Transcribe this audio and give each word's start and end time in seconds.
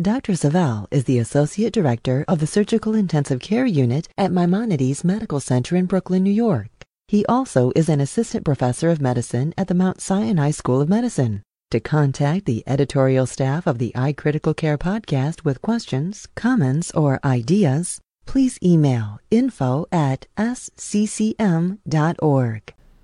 Dr. 0.00 0.36
Savel 0.36 0.86
is 0.92 1.04
the 1.04 1.18
Associate 1.18 1.72
Director 1.72 2.24
of 2.28 2.38
the 2.38 2.46
Surgical 2.46 2.94
Intensive 2.94 3.40
Care 3.40 3.66
Unit 3.66 4.06
at 4.16 4.30
Maimonides 4.30 5.02
Medical 5.02 5.40
Center 5.40 5.74
in 5.74 5.86
Brooklyn, 5.86 6.22
New 6.22 6.30
York. 6.30 6.68
He 7.08 7.26
also 7.26 7.72
is 7.74 7.88
an 7.88 8.00
Assistant 8.00 8.44
Professor 8.44 8.90
of 8.90 9.00
Medicine 9.00 9.52
at 9.58 9.66
the 9.66 9.74
Mount 9.74 10.00
Sinai 10.00 10.52
School 10.52 10.80
of 10.80 10.88
Medicine. 10.88 11.42
To 11.72 11.80
contact 11.80 12.46
the 12.46 12.62
editorial 12.64 13.26
staff 13.26 13.66
of 13.66 13.78
the 13.78 13.90
iCritical 13.96 14.56
Care 14.56 14.78
podcast 14.78 15.44
with 15.44 15.62
questions, 15.62 16.28
comments, 16.36 16.92
or 16.92 17.18
ideas, 17.24 18.00
please 18.24 18.56
email 18.62 19.18
info 19.32 19.86
at 19.90 20.28
sccm.org. 20.38 21.42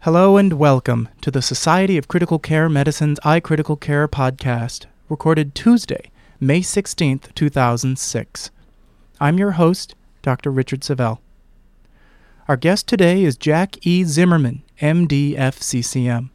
Hello 0.03 0.37
and 0.37 0.53
welcome 0.53 1.09
to 1.23 1.33
the 1.33 1.43
Society 1.43 1.99
of 1.99 2.07
Critical 2.07 2.39
Care 2.39 2.69
Medicine's 2.69 3.19
iCritical 3.25 3.81
Care 3.81 4.07
podcast, 4.07 4.87
recorded 5.09 5.57
Tuesday, 5.57 6.13
May 6.41 6.63
16th, 6.63 7.33
2006. 7.37 8.51
I'm 9.21 9.39
your 9.39 9.53
host, 9.53 9.95
Dr. 10.21 10.51
Richard 10.51 10.83
Savel. 10.83 11.21
Our 12.49 12.57
guest 12.57 12.89
today 12.89 13.23
is 13.23 13.37
Jack 13.37 13.87
E. 13.87 14.03
Zimmerman, 14.03 14.63
MD 14.81 15.37
FCCM. 15.37 16.31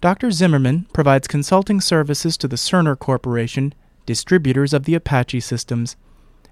Dr. 0.00 0.32
Zimmerman 0.32 0.86
provides 0.92 1.28
consulting 1.28 1.80
services 1.80 2.36
to 2.38 2.48
the 2.48 2.56
Cerner 2.56 2.98
Corporation, 2.98 3.72
distributors 4.04 4.72
of 4.74 4.82
the 4.82 4.96
Apache 4.96 5.40
systems, 5.40 5.94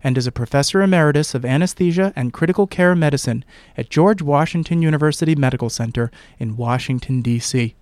and 0.04 0.16
is 0.16 0.28
a 0.28 0.32
professor 0.32 0.82
emeritus 0.82 1.34
of 1.34 1.44
anesthesia 1.44 2.12
and 2.14 2.32
critical 2.32 2.68
care 2.68 2.94
medicine 2.94 3.44
at 3.76 3.90
George 3.90 4.22
Washington 4.22 4.82
University 4.82 5.34
Medical 5.34 5.68
Center 5.68 6.12
in 6.38 6.56
Washington, 6.56 7.22
D.C. 7.22 7.74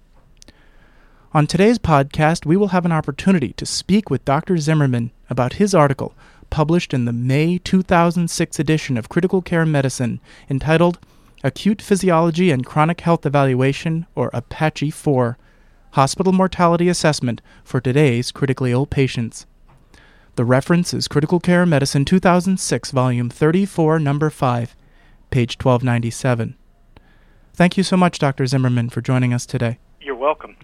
On 1.35 1.47
today's 1.47 1.79
podcast, 1.79 2.47
we 2.47 2.57
will 2.57 2.69
have 2.69 2.87
an 2.87 2.93
opportunity 2.93 3.53
to 3.53 3.67
speak 3.67 4.09
with 4.09 4.25
Dr. 4.25 4.57
Zimmerman 4.57 5.11
about 5.29 5.55
his 5.55 5.75
article 5.75 6.15
published 6.49 6.95
in 6.95 7.05
the 7.05 7.13
May 7.13 7.59
2006 7.59 8.59
edition 8.59 8.97
of 8.97 9.11
Critical 9.11 9.43
Care 9.43 9.67
Medicine 9.67 10.21
entitled 10.49 10.99
Acute 11.45 11.83
Physiology 11.83 12.51
and 12.51 12.65
Chronic 12.65 13.03
Health 13.03 13.27
Evaluation, 13.27 14.07
or 14.15 14.31
APACHE 14.33 14.91
4 14.91 15.37
Hospital 15.91 16.33
Mortality 16.33 16.89
Assessment 16.89 17.43
for 17.63 17.79
Today's 17.79 18.33
Critically 18.33 18.73
Ill 18.73 18.87
Patients. 18.87 19.45
The 20.37 20.47
reference 20.47 20.95
is 20.95 21.09
Critical 21.09 21.41
Care 21.41 21.67
Medicine 21.67 22.07
2006, 22.07 22.91
Volume 22.91 23.29
34, 23.29 23.99
Number 23.99 24.31
5, 24.31 24.75
page 25.31 25.59
1297. 25.59 26.57
Thank 27.53 27.77
you 27.77 27.83
so 27.83 27.99
much, 27.99 28.19
Dr. 28.19 28.47
Zimmerman, 28.47 28.89
for 28.89 29.03
joining 29.03 29.35
us 29.35 29.45
today. 29.45 29.79
You're 30.01 30.17
welcome. 30.17 30.57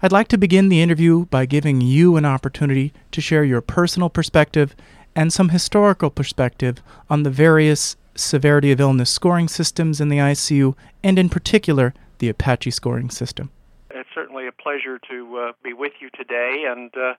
I'd 0.00 0.12
like 0.12 0.28
to 0.28 0.38
begin 0.38 0.68
the 0.68 0.80
interview 0.80 1.26
by 1.26 1.44
giving 1.44 1.80
you 1.80 2.16
an 2.16 2.24
opportunity 2.24 2.92
to 3.10 3.20
share 3.20 3.42
your 3.42 3.60
personal 3.60 4.08
perspective 4.08 4.76
and 5.16 5.32
some 5.32 5.48
historical 5.48 6.08
perspective 6.08 6.80
on 7.10 7.24
the 7.24 7.30
various 7.30 7.96
severity 8.14 8.70
of 8.70 8.80
illness 8.80 9.10
scoring 9.10 9.48
systems 9.48 10.00
in 10.00 10.08
the 10.08 10.18
ICU, 10.18 10.76
and 11.02 11.18
in 11.18 11.28
particular, 11.28 11.94
the 12.18 12.28
Apache 12.28 12.70
scoring 12.70 13.10
system. 13.10 13.50
It's 13.90 14.08
certainly 14.14 14.46
a 14.46 14.52
pleasure 14.52 15.00
to 15.10 15.36
uh, 15.36 15.52
be 15.64 15.72
with 15.72 15.94
you 15.98 16.10
today, 16.10 16.64
and 16.68 16.92
uh, 16.96 17.14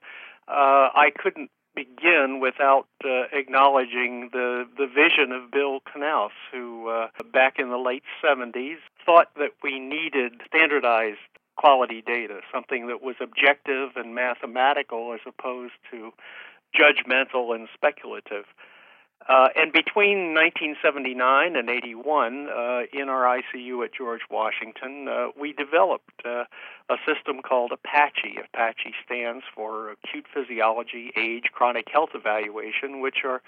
uh, 0.48 0.88
I 0.94 1.10
couldn't 1.18 1.50
begin 1.74 2.40
without 2.40 2.88
uh, 3.04 3.24
acknowledging 3.32 4.30
the, 4.32 4.64
the 4.78 4.86
vision 4.86 5.32
of 5.32 5.50
Bill 5.50 5.80
Knaus, 5.80 6.30
who 6.50 6.88
uh, 6.88 7.08
back 7.30 7.58
in 7.58 7.68
the 7.68 7.76
late 7.76 8.04
70s 8.24 8.78
thought 9.04 9.28
that 9.36 9.52
we 9.62 9.78
needed 9.78 10.40
standardized 10.46 11.18
quality 11.60 12.02
data, 12.06 12.40
something 12.52 12.86
that 12.86 13.02
was 13.02 13.16
objective 13.20 13.90
and 13.96 14.14
mathematical 14.14 15.12
as 15.12 15.20
opposed 15.26 15.74
to 15.90 16.10
judgmental 16.74 17.54
and 17.54 17.68
speculative. 17.74 18.46
Uh, 19.28 19.48
and 19.54 19.70
between 19.70 20.32
1979 20.32 21.54
and 21.54 21.68
81, 21.68 22.48
uh, 22.48 22.80
in 22.94 23.10
our 23.10 23.24
ICU 23.38 23.84
at 23.84 23.92
George 23.92 24.22
Washington, 24.30 25.06
uh, 25.06 25.26
we 25.38 25.52
developed 25.52 26.22
uh, 26.24 26.44
a 26.88 26.96
system 27.06 27.42
called 27.42 27.72
Apache. 27.72 28.38
Apache 28.42 28.94
stands 29.04 29.44
for 29.54 29.90
Acute 29.90 30.24
Physiology, 30.32 31.12
Age, 31.14 31.50
Chronic 31.52 31.88
Health 31.92 32.10
Evaluation, 32.14 33.02
which 33.02 33.18
are 33.26 33.42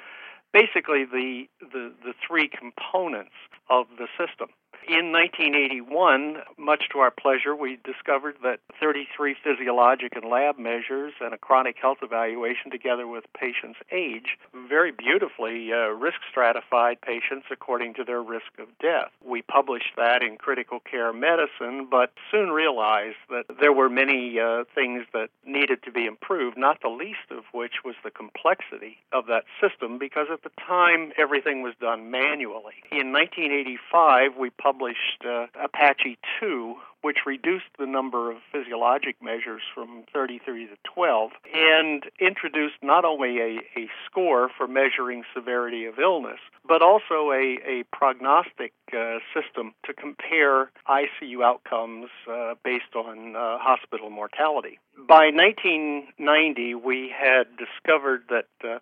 basically 0.52 1.06
the, 1.06 1.44
the, 1.60 1.92
the 2.04 2.12
three 2.28 2.50
components 2.50 3.32
of 3.70 3.86
the 3.96 4.08
system. 4.20 4.50
In 4.88 5.12
1981, 5.12 6.38
much 6.58 6.88
to 6.90 6.98
our 6.98 7.12
pleasure, 7.12 7.54
we 7.54 7.78
discovered 7.84 8.34
that 8.42 8.58
33 8.80 9.36
physiologic 9.42 10.16
and 10.16 10.24
lab 10.24 10.58
measures 10.58 11.12
and 11.20 11.32
a 11.32 11.38
chronic 11.38 11.76
health 11.80 11.98
evaluation, 12.02 12.70
together 12.70 13.06
with 13.06 13.22
patients' 13.32 13.78
age, 13.92 14.38
very 14.68 14.90
beautifully 14.90 15.72
uh, 15.72 15.90
risk 15.90 16.18
stratified 16.28 17.00
patients 17.00 17.46
according 17.50 17.94
to 17.94 18.04
their 18.04 18.20
risk 18.20 18.50
of 18.58 18.66
death. 18.80 19.10
We 19.24 19.42
published 19.42 19.94
that 19.96 20.20
in 20.20 20.36
Critical 20.36 20.80
Care 20.80 21.12
Medicine, 21.12 21.86
but 21.88 22.12
soon 22.32 22.50
realized 22.50 23.22
that 23.30 23.44
there 23.60 23.72
were 23.72 23.88
many 23.88 24.40
uh, 24.40 24.64
things 24.74 25.06
that 25.12 25.28
needed 25.46 25.84
to 25.84 25.92
be 25.92 26.06
improved, 26.06 26.58
not 26.58 26.82
the 26.82 26.88
least 26.88 27.30
of 27.30 27.44
which 27.52 27.84
was 27.84 27.94
the 28.02 28.10
complexity 28.10 28.98
of 29.12 29.26
that 29.26 29.44
system, 29.60 29.98
because 29.98 30.26
at 30.32 30.42
the 30.42 30.50
time 30.58 31.12
everything 31.16 31.62
was 31.62 31.74
done 31.80 32.10
manually. 32.10 32.82
In 32.90 33.12
1985, 33.12 34.36
we 34.36 34.50
published 34.50 34.71
published 34.72 35.24
uh, 35.26 35.46
Apache 35.62 36.18
2, 36.40 36.74
which 37.02 37.18
reduced 37.26 37.66
the 37.78 37.86
number 37.86 38.30
of 38.30 38.38
physiologic 38.50 39.16
measures 39.22 39.62
from 39.74 40.04
33 40.12 40.66
to 40.66 40.76
12 40.94 41.30
and 41.52 42.04
introduced 42.20 42.76
not 42.82 43.04
only 43.04 43.38
a, 43.38 43.58
a 43.76 43.88
score 44.06 44.48
for 44.56 44.66
measuring 44.66 45.24
severity 45.34 45.84
of 45.84 45.98
illness, 45.98 46.38
but 46.66 46.80
also 46.80 47.32
a, 47.32 47.58
a 47.66 47.84
prognostic 47.92 48.72
uh, 48.96 49.18
system 49.34 49.74
to 49.84 49.92
compare 49.92 50.70
ICU 50.88 51.44
outcomes 51.44 52.08
uh, 52.30 52.54
based 52.64 52.94
on 52.94 53.36
uh, 53.36 53.58
hospital 53.58 54.10
mortality. 54.10 54.78
By 54.96 55.30
1990, 55.34 56.76
we 56.76 57.12
had 57.14 57.44
discovered 57.58 58.22
that 58.30 58.46
uh, 58.64 58.78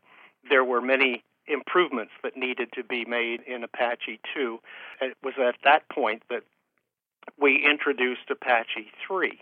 there 0.48 0.64
were 0.64 0.80
many 0.80 1.24
improvements 1.50 2.12
that 2.22 2.36
needed 2.36 2.72
to 2.74 2.84
be 2.84 3.04
made 3.04 3.40
in 3.42 3.64
Apache 3.64 4.20
2. 4.34 4.58
It 5.00 5.16
was 5.22 5.34
at 5.38 5.56
that 5.64 5.88
point 5.88 6.22
that 6.30 6.42
we 7.40 7.64
introduced 7.68 8.30
Apache 8.30 8.90
3. 9.06 9.40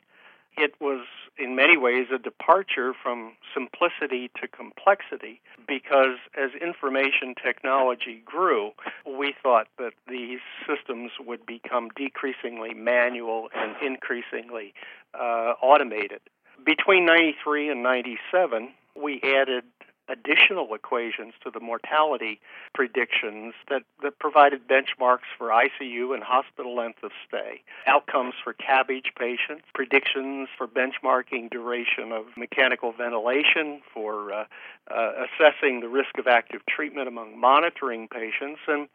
It 0.57 0.75
was 0.81 1.07
in 1.39 1.55
many 1.55 1.77
ways 1.77 2.09
a 2.13 2.19
departure 2.19 2.93
from 3.01 3.35
simplicity 3.55 4.29
to 4.41 4.49
complexity 4.49 5.41
because 5.69 6.19
as 6.37 6.51
information 6.61 7.35
technology 7.41 8.23
grew, 8.25 8.73
we 9.07 9.35
thought 9.41 9.69
that 9.79 9.93
these 10.09 10.41
systems 10.67 11.13
would 11.25 11.47
become 11.47 11.91
decreasingly 11.95 12.75
manual 12.75 13.51
and 13.55 13.77
increasingly 13.81 14.75
uh, 15.15 15.55
automated. 15.63 16.21
Between 16.65 17.07
93 17.07 17.71
and 17.71 17.83
97, 17.85 18.71
we 19.01 19.21
added 19.23 19.63
additional 20.09 20.75
equations 20.75 21.35
to 21.45 21.51
the 21.51 21.61
mortality 21.61 22.41
predictions 22.75 23.55
that, 23.69 23.83
that 24.03 24.19
provided 24.19 24.67
benchmarks 24.67 25.29
for 25.37 25.49
ICU 25.49 26.15
and 26.15 26.23
hospital 26.23 26.75
length 26.75 27.03
of 27.03 27.11
stay, 27.27 27.63
outcomes 27.87 28.35
for 28.43 28.55
CABG 28.55 29.15
patients, 29.19 29.65
predictions 29.75 30.49
for 30.57 30.67
benchmarking 30.67 31.51
duration 31.51 32.13
of 32.13 32.25
mechanical 32.37 32.93
ventilation, 32.93 33.81
for 33.93 34.33
uh, 34.33 34.45
uh, 34.91 35.11
assessing 35.27 35.81
the 35.81 35.89
risk 35.89 36.19
of 36.19 36.27
active 36.27 36.63
treatment 36.67 37.09
among 37.09 37.39
monitoring 37.39 38.09
patients, 38.09 38.61
and 38.67 38.89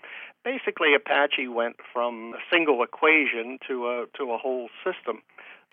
basically 0.44 0.94
Apache 0.95 1.48
went 1.48 1.77
from 1.94 2.33
a 2.33 2.39
single 2.51 2.83
equation 2.83 3.59
to 3.68 3.88
a 3.88 4.06
to 4.18 4.31
a 4.31 4.38
whole 4.38 4.69
system 4.83 5.21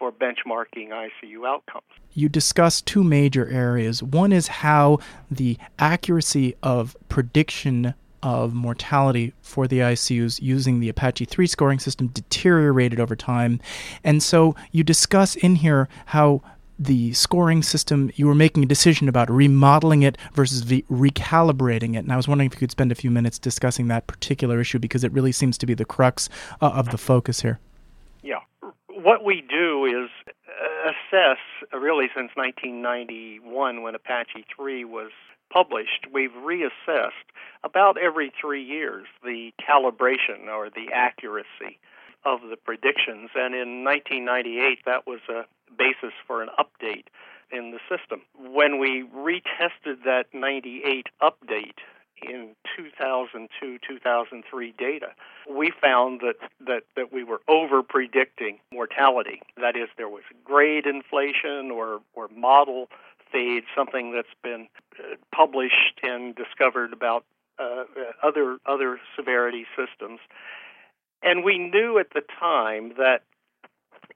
for 0.00 0.10
benchmarking 0.10 0.88
ICU 0.88 1.46
outcomes. 1.46 1.84
You 2.14 2.28
discussed 2.28 2.86
two 2.86 3.04
major 3.04 3.46
areas. 3.48 4.02
One 4.02 4.32
is 4.32 4.48
how 4.48 4.98
the 5.30 5.58
accuracy 5.78 6.56
of 6.62 6.96
prediction 7.08 7.94
of 8.22 8.52
mortality 8.54 9.34
for 9.42 9.68
the 9.68 9.78
ICUs 9.78 10.42
using 10.42 10.80
the 10.80 10.88
Apache 10.88 11.26
3 11.26 11.46
scoring 11.46 11.78
system 11.78 12.08
deteriorated 12.08 12.98
over 12.98 13.14
time. 13.14 13.60
And 14.02 14.22
so 14.22 14.56
you 14.72 14.82
discuss 14.82 15.36
in 15.36 15.56
here 15.56 15.88
how 16.06 16.42
the 16.78 17.12
scoring 17.12 17.62
system, 17.62 18.10
you 18.16 18.26
were 18.26 18.34
making 18.34 18.62
a 18.62 18.66
decision 18.66 19.06
about 19.06 19.30
remodeling 19.30 20.02
it 20.02 20.16
versus 20.32 20.64
recalibrating 20.64 21.94
it. 21.94 21.98
And 21.98 22.12
I 22.12 22.16
was 22.16 22.26
wondering 22.26 22.46
if 22.46 22.54
you 22.54 22.60
could 22.60 22.70
spend 22.70 22.90
a 22.90 22.94
few 22.94 23.10
minutes 23.10 23.38
discussing 23.38 23.88
that 23.88 24.06
particular 24.06 24.60
issue 24.60 24.78
because 24.78 25.04
it 25.04 25.12
really 25.12 25.32
seems 25.32 25.58
to 25.58 25.66
be 25.66 25.74
the 25.74 25.84
crux 25.84 26.30
uh, 26.62 26.70
of 26.70 26.90
the 26.90 26.98
focus 26.98 27.42
here. 27.42 27.60
What 29.02 29.24
we 29.24 29.40
do 29.40 29.86
is 29.86 30.10
assess, 30.84 31.38
really 31.72 32.08
since 32.14 32.30
1991 32.34 33.82
when 33.82 33.94
Apache 33.94 34.44
3 34.54 34.84
was 34.84 35.10
published, 35.50 36.06
we've 36.12 36.32
reassessed 36.32 37.28
about 37.64 37.96
every 37.96 38.30
three 38.40 38.62
years 38.62 39.06
the 39.24 39.52
calibration 39.60 40.48
or 40.48 40.68
the 40.68 40.92
accuracy 40.92 41.78
of 42.26 42.40
the 42.50 42.56
predictions. 42.56 43.30
And 43.34 43.54
in 43.54 43.84
1998, 43.84 44.80
that 44.84 45.06
was 45.06 45.20
a 45.30 45.44
basis 45.76 46.14
for 46.26 46.42
an 46.42 46.50
update 46.58 47.06
in 47.50 47.72
the 47.72 47.80
system. 47.88 48.20
When 48.38 48.78
we 48.78 49.04
retested 49.14 50.04
that 50.04 50.26
98 50.34 51.06
update 51.22 51.78
in 52.22 52.54
2002 52.76 53.78
2003 53.86 54.74
data, 54.78 55.08
we 55.48 55.72
found 55.80 56.20
that, 56.20 56.36
that, 56.66 56.82
that 56.96 57.12
we 57.12 57.24
were 57.24 57.40
over 57.48 57.82
predicting 57.82 58.58
mortality. 58.72 59.42
That 59.56 59.76
is, 59.76 59.88
there 59.96 60.08
was 60.08 60.22
grade 60.44 60.86
inflation 60.86 61.70
or, 61.70 62.00
or 62.14 62.28
model 62.28 62.88
fade, 63.32 63.64
something 63.76 64.12
that's 64.12 64.28
been 64.42 64.68
uh, 64.98 65.16
published 65.34 66.00
and 66.02 66.34
discovered 66.34 66.92
about 66.92 67.24
uh, 67.58 67.84
other 68.22 68.58
other 68.66 68.98
severity 69.16 69.66
systems. 69.76 70.20
And 71.22 71.44
we 71.44 71.58
knew 71.58 71.98
at 71.98 72.10
the 72.14 72.22
time 72.38 72.94
that 72.96 73.22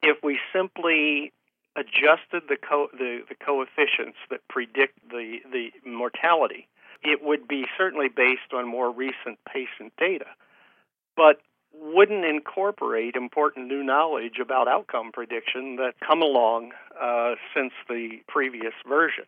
if 0.02 0.22
we 0.22 0.38
simply 0.52 1.32
adjusted 1.76 2.44
the 2.48 2.56
co- 2.56 2.88
the, 2.92 3.20
the 3.28 3.34
coefficients 3.34 4.18
that 4.30 4.46
predict 4.48 4.98
the, 5.10 5.38
the 5.50 5.70
mortality, 5.88 6.68
it 7.04 7.22
would 7.22 7.46
be 7.46 7.66
certainly 7.76 8.08
based 8.08 8.52
on 8.52 8.68
more 8.68 8.90
recent 8.90 9.38
patient 9.46 9.92
data, 9.98 10.26
but 11.16 11.40
wouldn't 11.72 12.24
incorporate 12.24 13.16
important 13.16 13.68
new 13.68 13.82
knowledge 13.82 14.38
about 14.40 14.68
outcome 14.68 15.10
prediction 15.12 15.76
that 15.76 15.94
come 16.06 16.22
along 16.22 16.72
uh, 17.00 17.34
since 17.54 17.72
the 17.88 18.20
previous 18.28 18.74
version. 18.88 19.24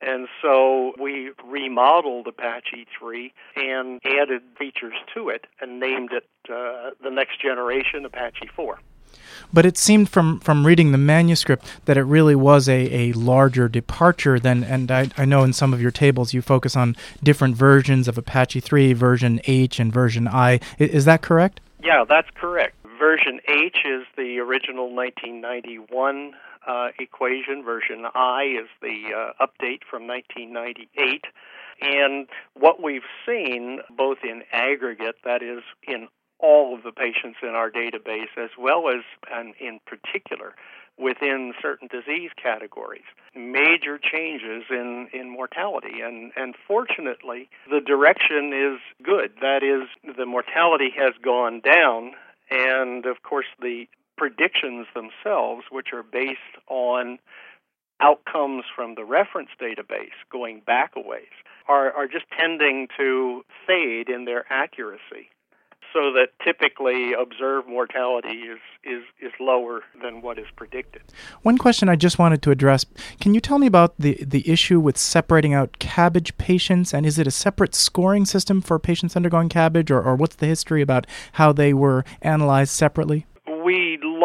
And 0.00 0.28
so 0.42 0.92
we 1.00 1.30
remodeled 1.44 2.26
Apache 2.26 2.86
3 2.98 3.32
and 3.56 4.00
added 4.04 4.42
features 4.58 4.94
to 5.14 5.28
it 5.30 5.46
and 5.60 5.80
named 5.80 6.10
it 6.12 6.28
uh, 6.48 6.90
the 7.02 7.10
next 7.10 7.40
generation 7.40 8.04
Apache 8.04 8.50
4. 8.54 8.78
But 9.52 9.66
it 9.66 9.76
seemed 9.76 10.08
from, 10.08 10.40
from 10.40 10.66
reading 10.66 10.92
the 10.92 10.98
manuscript 10.98 11.64
that 11.84 11.96
it 11.96 12.02
really 12.02 12.34
was 12.34 12.68
a, 12.68 13.10
a 13.10 13.12
larger 13.12 13.68
departure 13.68 14.38
than, 14.38 14.64
and 14.64 14.90
I, 14.90 15.10
I 15.16 15.24
know 15.24 15.44
in 15.44 15.52
some 15.52 15.72
of 15.72 15.80
your 15.80 15.90
tables 15.90 16.34
you 16.34 16.42
focus 16.42 16.76
on 16.76 16.96
different 17.22 17.56
versions 17.56 18.08
of 18.08 18.18
Apache 18.18 18.60
3, 18.60 18.92
version 18.92 19.40
H 19.44 19.78
and 19.78 19.92
version 19.92 20.26
I. 20.28 20.60
Is 20.78 21.04
that 21.04 21.22
correct? 21.22 21.60
Yeah, 21.82 22.04
that's 22.08 22.28
correct. 22.34 22.76
Version 22.98 23.40
H 23.48 23.76
is 23.84 24.04
the 24.16 24.38
original 24.38 24.94
1991 24.94 26.32
uh, 26.66 26.88
equation. 26.98 27.62
Version 27.62 28.06
I 28.14 28.56
is 28.62 28.68
the 28.80 29.10
uh, 29.14 29.46
update 29.46 29.80
from 29.88 30.06
1998. 30.06 31.24
And 31.80 32.28
what 32.54 32.82
we've 32.82 33.02
seen, 33.26 33.80
both 33.96 34.18
in 34.22 34.42
aggregate, 34.52 35.16
that 35.24 35.42
is, 35.42 35.62
in 35.86 36.08
all 36.44 36.74
of 36.74 36.82
the 36.82 36.92
patients 36.92 37.38
in 37.42 37.50
our 37.50 37.70
database, 37.70 38.32
as 38.36 38.50
well 38.58 38.90
as, 38.90 39.02
and 39.32 39.54
in 39.58 39.80
particular, 39.86 40.54
within 40.98 41.54
certain 41.60 41.88
disease 41.88 42.30
categories. 42.40 43.08
Major 43.34 43.98
changes 43.98 44.64
in, 44.70 45.08
in 45.12 45.30
mortality. 45.30 46.00
And, 46.04 46.32
and 46.36 46.54
fortunately, 46.68 47.48
the 47.70 47.80
direction 47.80 48.52
is 48.52 48.78
good. 49.02 49.32
That 49.40 49.62
is, 49.62 49.88
the 50.16 50.26
mortality 50.26 50.90
has 50.96 51.14
gone 51.22 51.60
down. 51.60 52.12
And 52.50 53.06
of 53.06 53.22
course, 53.22 53.46
the 53.60 53.86
predictions 54.16 54.86
themselves, 54.94 55.64
which 55.72 55.88
are 55.92 56.04
based 56.04 56.54
on 56.68 57.18
outcomes 58.00 58.64
from 58.76 58.96
the 58.96 59.04
reference 59.04 59.50
database 59.60 60.18
going 60.30 60.60
back 60.60 60.92
a 60.94 61.00
ways, 61.00 61.34
are, 61.66 61.90
are 61.92 62.06
just 62.06 62.26
tending 62.38 62.86
to 62.98 63.42
fade 63.66 64.08
in 64.08 64.26
their 64.26 64.44
accuracy 64.52 65.30
so 65.94 66.12
that 66.12 66.30
typically 66.44 67.12
observed 67.12 67.68
mortality 67.68 68.40
is, 68.40 68.58
is, 68.82 69.04
is 69.20 69.32
lower 69.38 69.82
than 70.02 70.20
what 70.20 70.38
is 70.38 70.46
predicted. 70.56 71.02
One 71.42 71.56
question 71.56 71.88
I 71.88 71.94
just 71.94 72.18
wanted 72.18 72.42
to 72.42 72.50
address 72.50 72.84
can 73.20 73.32
you 73.32 73.40
tell 73.40 73.58
me 73.58 73.68
about 73.68 73.94
the, 73.98 74.18
the 74.20 74.48
issue 74.50 74.80
with 74.80 74.98
separating 74.98 75.54
out 75.54 75.78
CABG 75.78 76.36
patients? 76.36 76.92
And 76.92 77.06
is 77.06 77.18
it 77.18 77.26
a 77.26 77.30
separate 77.30 77.74
scoring 77.74 78.24
system 78.24 78.60
for 78.60 78.78
patients 78.78 79.14
undergoing 79.14 79.48
CABG, 79.48 79.90
or, 79.90 80.02
or 80.02 80.16
what's 80.16 80.36
the 80.36 80.46
history 80.46 80.82
about 80.82 81.06
how 81.32 81.52
they 81.52 81.72
were 81.72 82.04
analyzed 82.20 82.72
separately? 82.72 83.26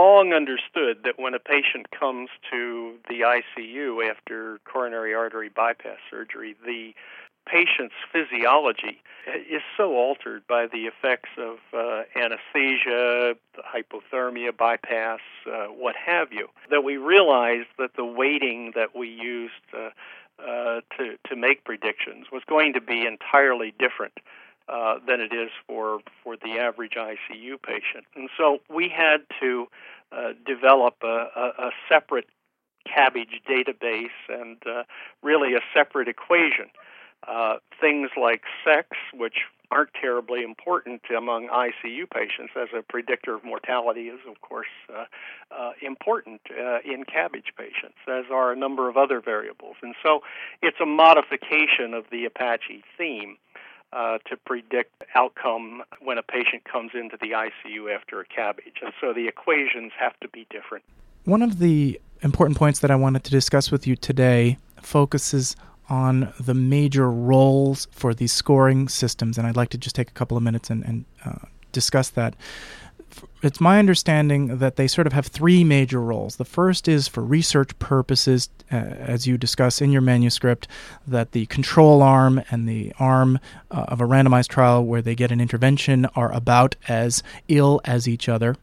Long 0.10 0.34
understood 0.34 1.04
that 1.04 1.20
when 1.20 1.36
a 1.36 1.40
patient 1.40 1.92
comes 1.92 2.30
to 2.50 2.96
the 3.08 3.22
ICU 3.22 4.10
after 4.10 4.60
coronary 4.66 5.14
artery 5.14 5.50
bypass 5.50 6.00
surgery, 6.10 6.56
the 6.66 6.96
patient's 7.46 7.94
physiology 8.12 9.04
is 9.28 9.62
so 9.78 9.94
altered 9.94 10.48
by 10.48 10.66
the 10.66 10.88
effects 10.88 11.30
of 11.38 11.58
uh, 11.78 12.02
anesthesia, 12.16 13.36
hypothermia, 13.60 14.58
bypass, 14.58 15.20
uh, 15.46 15.66
what 15.66 15.96
have 15.96 16.34
you, 16.34 16.48
that 16.72 16.84
we 16.84 16.98
realized 16.98 17.70
that 17.78 17.92
the 17.96 18.06
weighting 18.06 18.72
that 18.76 18.96
we 18.96 19.08
used 19.08 19.54
uh, 19.78 19.90
uh, 20.44 20.82
to 20.98 21.18
to 21.28 21.36
make 21.36 21.64
predictions 21.66 22.28
was 22.32 22.42
going 22.48 22.74
to 22.74 22.82
be 22.82 23.06
entirely 23.06 23.76
different. 23.78 24.14
Uh, 24.70 25.00
than 25.08 25.20
it 25.20 25.34
is 25.34 25.50
for 25.66 26.00
for 26.24 26.38
the 26.38 26.60
average 26.60 26.94
ICU 26.96 27.60
patient, 27.60 28.06
and 28.16 28.30
so 28.38 28.60
we 28.70 28.88
had 28.88 29.18
to 29.40 29.68
uh, 30.12 30.34
develop 30.46 30.96
a, 31.02 31.08
a, 31.08 31.54
a 31.58 31.72
separate 31.90 32.28
CABG 32.88 33.42
database 33.50 34.20
and 34.28 34.58
uh, 34.68 34.84
really 35.24 35.56
a 35.56 35.62
separate 35.74 36.08
equation 36.08 36.68
uh, 37.28 37.56
things 37.82 38.10
like 38.20 38.44
sex, 38.64 38.90
which 39.14 39.40
aren't 39.72 39.94
terribly 39.94 40.42
important 40.42 41.02
among 41.16 41.48
ICU 41.48 42.10
patients 42.10 42.54
as 42.60 42.70
a 42.76 42.82
predictor 42.82 43.36
of 43.36 43.44
mortality, 43.44 44.08
is 44.08 44.20
of 44.28 44.42
course 44.42 44.68
uh, 44.92 45.06
uh, 45.56 45.72
important 45.82 46.42
uh, 46.50 46.80
in 46.84 47.04
CABG 47.04 47.56
patients, 47.56 47.98
as 48.08 48.26
are 48.32 48.52
a 48.52 48.56
number 48.56 48.90
of 48.90 48.98
other 48.98 49.22
variables. 49.22 49.76
And 49.84 49.94
so 50.04 50.22
it's 50.64 50.80
a 50.82 50.88
modification 50.88 51.94
of 51.94 52.06
the 52.12 52.26
Apache 52.26 52.84
theme. 52.98 53.38
Uh, 53.92 54.20
to 54.30 54.38
predict 54.38 55.04
outcome 55.16 55.82
when 56.00 56.20
a 56.20 56.22
patient 56.22 56.64
comes 56.64 56.92
into 56.94 57.18
the 57.20 57.32
ICU 57.32 57.92
after 57.92 58.22
a 58.22 58.26
CABG. 58.26 58.84
And 58.84 58.94
so 59.02 59.14
the 59.14 59.28
equations 59.28 59.92
have 60.00 60.14
to 60.20 60.28
be 60.28 60.46
different. 60.52 60.84
One 61.26 61.42
of 61.42 61.58
the 61.58 62.00
important 62.22 62.60
points 62.60 62.82
that 62.82 62.92
I 62.92 62.96
wanted 62.96 63.24
to 63.24 63.32
discuss 63.32 63.72
with 63.72 63.88
you 63.88 63.96
today 63.96 64.60
focuses 64.80 65.56
on 65.90 66.32
the 66.40 66.54
major 66.54 67.10
roles 67.10 67.88
for 67.92 68.14
these 68.14 68.32
scoring 68.32 68.88
systems, 68.88 69.38
and 69.38 69.48
I'd 69.48 69.58
like 69.58 69.70
to 69.70 69.78
just 69.78 69.96
take 69.96 70.10
a 70.10 70.14
couple 70.14 70.38
of 70.38 70.44
minutes 70.44 70.70
and, 70.70 70.84
and 70.86 71.06
uh, 71.26 71.48
discuss 71.72 72.10
that. 72.12 72.36
It's 73.42 73.62
my 73.62 73.80
understanding 73.80 74.58
that 74.58 74.76
they 74.76 74.88
sort 74.88 75.08
of 75.08 75.14
have 75.14 75.28
three 75.28 75.64
major 75.64 76.02
roles. 76.02 76.36
The 76.36 76.46
first 76.46 76.88
is 76.88 77.08
for 77.08 77.24
research 77.24 77.78
purposes, 77.80 78.50
uh, 78.72 78.76
as 78.76 79.28
you 79.28 79.38
discuss 79.38 79.82
in 79.82 79.92
your 79.92 80.02
manuscript, 80.02 80.68
that 81.08 81.32
the 81.32 81.46
control 81.46 82.02
arm 82.02 82.42
and 82.52 82.68
the 82.68 82.94
arm 83.00 83.40
uh, 83.72 83.86
of 83.88 84.02
a 84.02 84.06
randomized 84.06 84.50
trial 84.50 84.86
where 84.86 85.02
they 85.02 85.16
get 85.16 85.32
an 85.32 85.40
intervention 85.40 86.06
are 86.16 86.32
about 86.34 86.76
as 86.88 87.24
ill 87.48 87.80
as 87.86 88.08
each 88.08 88.28
other. 88.28 88.56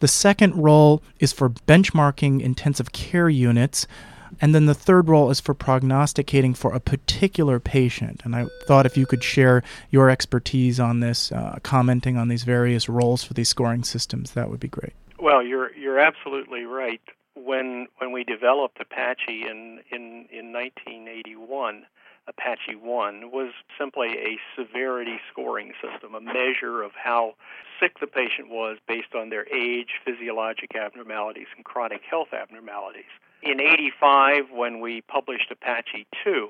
The 0.00 0.08
second 0.08 0.54
role 0.54 1.02
is 1.18 1.32
for 1.32 1.48
benchmarking 1.50 2.40
intensive 2.40 2.92
care 2.92 3.28
units 3.28 3.86
and 4.40 4.54
then 4.54 4.66
the 4.66 4.74
third 4.74 5.08
role 5.08 5.30
is 5.30 5.40
for 5.40 5.54
prognosticating 5.54 6.54
for 6.54 6.72
a 6.72 6.80
particular 6.80 7.60
patient. 7.60 8.22
And 8.24 8.34
I 8.34 8.46
thought 8.66 8.86
if 8.86 8.96
you 8.96 9.06
could 9.06 9.22
share 9.22 9.62
your 9.90 10.10
expertise 10.10 10.78
on 10.80 11.00
this, 11.00 11.32
uh, 11.32 11.58
commenting 11.62 12.16
on 12.16 12.28
these 12.28 12.44
various 12.44 12.88
roles 12.88 13.24
for 13.24 13.34
these 13.34 13.48
scoring 13.48 13.84
systems, 13.84 14.32
that 14.32 14.50
would 14.50 14.60
be 14.60 14.68
great. 14.68 14.92
Well, 15.18 15.42
you're 15.42 15.74
you're 15.74 15.98
absolutely 15.98 16.64
right. 16.64 17.00
When 17.34 17.86
when 17.98 18.12
we 18.12 18.24
developed 18.24 18.80
Apache 18.80 19.46
in 19.48 19.80
in 19.90 20.26
in 20.30 20.52
1981, 20.52 21.86
Apache 22.26 22.76
1 22.76 23.30
was 23.30 23.52
simply 23.78 24.08
a 24.18 24.38
severity 24.56 25.18
scoring 25.30 25.72
system, 25.82 26.14
a 26.14 26.20
measure 26.20 26.82
of 26.82 26.92
how 26.92 27.34
sick 27.78 28.00
the 28.00 28.06
patient 28.06 28.48
was 28.48 28.78
based 28.88 29.14
on 29.14 29.28
their 29.28 29.46
age, 29.54 30.00
physiologic 30.04 30.74
abnormalities, 30.74 31.48
and 31.56 31.64
chronic 31.64 32.00
health 32.08 32.32
abnormalities. 32.32 33.12
In 33.44 33.60
85, 33.60 34.50
when 34.52 34.80
we 34.80 35.02
published 35.02 35.50
Apache 35.50 36.06
2, 36.24 36.48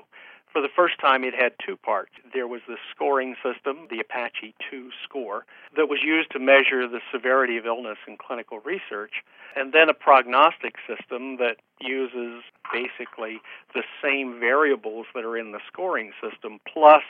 For 0.53 0.61
the 0.61 0.69
first 0.73 0.97
time, 1.01 1.25
it 1.25 1.33
had 1.33 1.51
two 1.59 1.75
parts. 1.75 2.13
There 2.33 2.47
was 2.47 2.61
the 2.65 2.77
scoring 2.89 3.35
system, 3.43 3.87
the 3.89 3.99
Apache 3.99 4.55
2 4.71 4.89
score, 5.03 5.45
that 5.75 5.89
was 5.89 5.99
used 6.01 6.31
to 6.31 6.39
measure 6.39 6.87
the 6.87 7.01
severity 7.11 7.57
of 7.57 7.65
illness 7.65 7.97
in 8.07 8.15
clinical 8.15 8.59
research, 8.59 9.15
and 9.57 9.73
then 9.73 9.89
a 9.89 9.93
prognostic 9.93 10.75
system 10.87 11.35
that 11.43 11.57
uses 11.81 12.41
basically 12.71 13.41
the 13.73 13.83
same 14.01 14.39
variables 14.39 15.07
that 15.13 15.25
are 15.25 15.37
in 15.37 15.51
the 15.51 15.59
scoring 15.67 16.13
system, 16.23 16.61
plus 16.65 17.03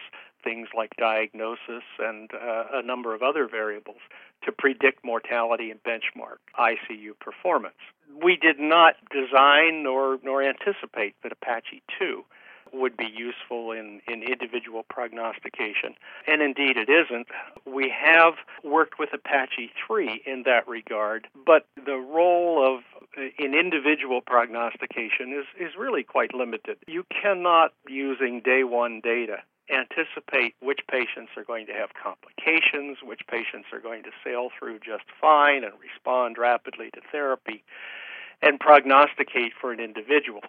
things 0.46 0.70
like 0.78 0.96
diagnosis 0.98 1.84
and 2.00 2.30
uh, 2.34 2.64
a 2.74 2.82
number 2.82 3.14
of 3.14 3.22
other 3.22 3.48
variables 3.48 4.00
to 4.46 4.52
predict 4.52 5.04
mortality 5.04 5.72
and 5.72 5.84
benchmark 5.84 6.38
ICU 6.58 7.20
performance. 7.20 7.76
We 8.24 8.38
did 8.38 8.60
not 8.60 8.96
design 9.12 9.84
nor, 9.84 10.20
nor 10.24 10.42
anticipate 10.42 11.16
that 11.24 11.34
Apache 11.34 11.82
2 12.00 12.24
would 12.74 12.98
be 12.98 13.08
useful 13.16 13.72
in, 13.72 14.02
in 14.08 14.24
individual 14.24 14.84
prognostication. 14.90 15.96
And 16.28 16.42
indeed, 16.42 16.78
it 16.78 16.90
isn't. 16.90 17.28
We 17.66 17.94
have 17.96 18.34
worked 18.64 19.00
with 19.00 19.10
Apache 19.14 19.72
3 19.88 20.24
in 20.26 20.44
that 20.44 20.68
regard, 20.68 21.28
but 21.46 21.68
the 21.86 21.98
role 21.98 22.76
of 22.76 22.84
in 23.40 23.54
individual 23.54 24.22
prognostication 24.22 25.32
is, 25.32 25.46
is 25.60 25.74
really 25.78 26.04
quite 26.04 26.34
limited. 26.34 26.78
You 26.88 27.06
cannot, 27.22 27.74
using 27.88 28.42
day 28.42 28.64
one 28.64 29.00
data, 29.02 29.38
anticipate 29.70 30.56
which 30.60 30.80
patients 30.90 31.32
are 31.38 31.44
going 31.44 31.66
to 31.68 31.74
have 31.74 31.90
complications, 32.02 32.98
which 33.04 33.22
patients 33.30 33.68
are 33.74 33.80
going 33.80 34.04
to 34.04 34.12
sail 34.24 34.50
through 34.58 34.80
just 34.80 35.06
fine 35.20 35.64
and 35.64 35.74
respond 35.82 36.38
rapidly 36.38 36.90
to 36.92 37.02
therapy, 37.12 37.64
and 38.42 38.60
prognosticate 38.60 39.54
for 39.60 39.72
an 39.72 39.80
individual. 39.80 40.42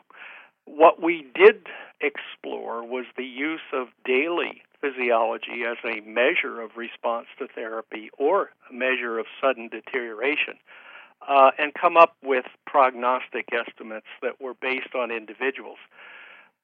What 0.66 1.00
we 1.00 1.26
did 1.34 1.66
explore 2.00 2.84
was 2.84 3.06
the 3.16 3.24
use 3.24 3.60
of 3.72 3.88
daily 4.04 4.62
physiology 4.80 5.64
as 5.66 5.76
a 5.84 6.00
measure 6.00 6.60
of 6.60 6.76
response 6.76 7.26
to 7.38 7.46
therapy 7.46 8.10
or 8.18 8.50
a 8.68 8.74
measure 8.74 9.18
of 9.18 9.26
sudden 9.40 9.68
deterioration. 9.68 10.54
Uh, 11.26 11.50
and 11.58 11.72
come 11.72 11.96
up 11.96 12.14
with 12.22 12.44
prognostic 12.66 13.48
estimates 13.50 14.06
that 14.20 14.38
were 14.40 14.54
based 14.54 14.94
on 14.94 15.10
individuals 15.10 15.78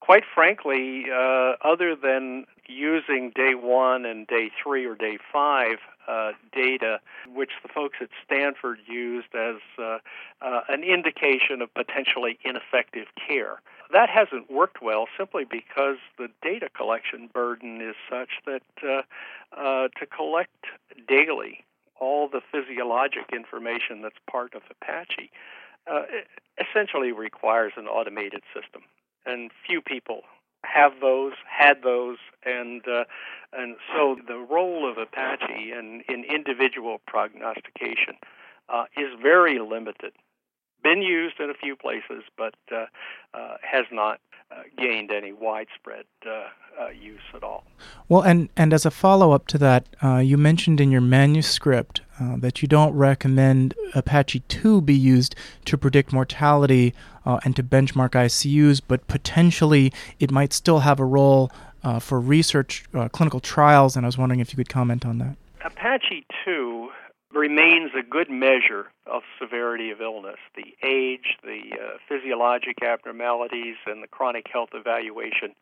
quite 0.03 0.25
frankly, 0.35 1.05
uh, 1.15 1.53
other 1.63 1.95
than 1.95 2.45
using 2.67 3.31
day 3.37 3.55
one 3.55 4.05
and 4.05 4.27
day 4.27 4.51
three 4.61 4.85
or 4.85 4.97
day 4.97 5.17
five 5.33 5.79
uh, 6.09 6.33
data, 6.53 6.99
which 7.33 7.53
the 7.63 7.69
folks 7.69 7.99
at 8.01 8.09
Stanford 8.25 8.79
used 8.89 9.33
as 9.33 9.57
uh, 9.79 9.99
uh, 10.41 10.63
an 10.69 10.83
indication 10.83 11.63
of 11.63 11.73
potentially 11.73 12.37
ineffective 12.45 13.07
care. 13.29 13.63
That 13.93 14.11
hasn't 14.11 14.51
worked 14.51 14.83
well 14.83 15.07
simply 15.17 15.45
because 15.45 15.99
the 16.19 16.29
data 16.43 16.69
collection 16.77 17.31
burden 17.33 17.81
is 17.81 17.95
such 18.11 18.31
that 18.45 18.63
uh, 18.83 19.03
uh, 19.57 19.89
to 20.01 20.07
collect 20.07 20.67
daily 21.07 21.65
all 22.01 22.27
the 22.27 22.41
physiologic 22.51 23.31
information 23.33 24.03
that's 24.03 24.19
part 24.29 24.55
of 24.55 24.63
Apache 24.69 25.31
essentially 26.59 27.13
requires 27.13 27.73
an 27.77 27.87
automated 27.87 28.43
system 28.53 28.83
and 29.27 29.51
few 29.67 29.81
people 29.81 30.23
have 30.65 30.93
those, 31.01 31.33
had 31.49 31.83
those, 31.83 32.19
and 32.45 32.83
uh, 32.87 33.05
and 33.53 33.77
so 33.95 34.17
the 34.27 34.39
role 34.39 34.91
of 34.91 34.99
Apache 34.99 35.73
in, 35.73 36.03
in 36.09 36.25
individual 36.25 37.01
prognostication 37.07 38.15
uh, 38.69 38.85
is 38.97 39.09
very 39.21 39.59
limited. 39.59 40.13
Been 40.83 41.03
used 41.03 41.39
in 41.39 41.51
a 41.51 41.55
few 41.55 41.77
places, 41.77 42.25
but 42.37 42.55
uh, 42.71 42.87
uh 43.35 43.57
has 43.63 43.87
not 43.93 44.21
gained 44.77 45.11
any 45.11 45.33
widespread 45.33 46.05
uh, 46.27 46.49
uh, 46.81 46.89
use 46.89 47.21
at 47.35 47.43
all. 47.43 47.65
Well, 48.09 48.23
and, 48.23 48.49
and 48.57 48.73
as 48.73 48.87
a 48.87 48.91
follow 48.91 49.33
up 49.33 49.47
to 49.49 49.59
that, 49.59 49.87
uh, 50.03 50.19
you 50.19 50.37
mentioned 50.37 50.81
in 50.81 50.91
your 50.91 51.01
manuscript 51.01 52.01
uh, 52.21 52.37
that 52.39 52.63
you 52.63 52.69
don't 52.69 52.95
recommend 52.95 53.75
Apache 53.95 54.41
2 54.49 54.81
be 54.83 54.95
used 54.95 55.35
to 55.67 55.77
predict 55.77 56.13
mortality 56.13 56.95
uh, 57.25 57.41
and 57.45 57.55
to 57.57 57.63
benchmark 57.63 58.11
ICUs, 58.11 58.81
but 58.87 59.07
potentially 59.07 59.93
it 60.19 60.31
might 60.31 60.53
still 60.53 60.81
have 60.81 60.99
a 61.01 61.05
role 61.05 61.51
for 61.99 62.21
research 62.21 62.85
clinical 63.11 63.41
trials, 63.41 63.97
and 63.97 64.07
I 64.07 64.09
was 64.09 64.17
wondering 64.17 64.39
if 64.39 64.53
you 64.53 64.57
could 64.57 64.69
comment 64.69 65.05
on 65.05 65.19
that. 65.19 65.37
Apache 65.65 66.25
2 66.45 66.72
remains 67.35 67.93
a 67.99 68.03
good 68.03 68.31
measure 68.31 68.91
of 69.07 69.23
severity 69.41 69.91
of 69.91 70.01
illness. 70.01 70.39
The 70.55 70.75
age, 70.87 71.39
the 71.43 71.61
uh, 71.73 71.99
physiologic 72.09 72.83
abnormalities, 72.83 73.77
and 73.87 74.03
the 74.03 74.07
chronic 74.07 74.47
health 74.53 74.71
evaluation 74.75 75.55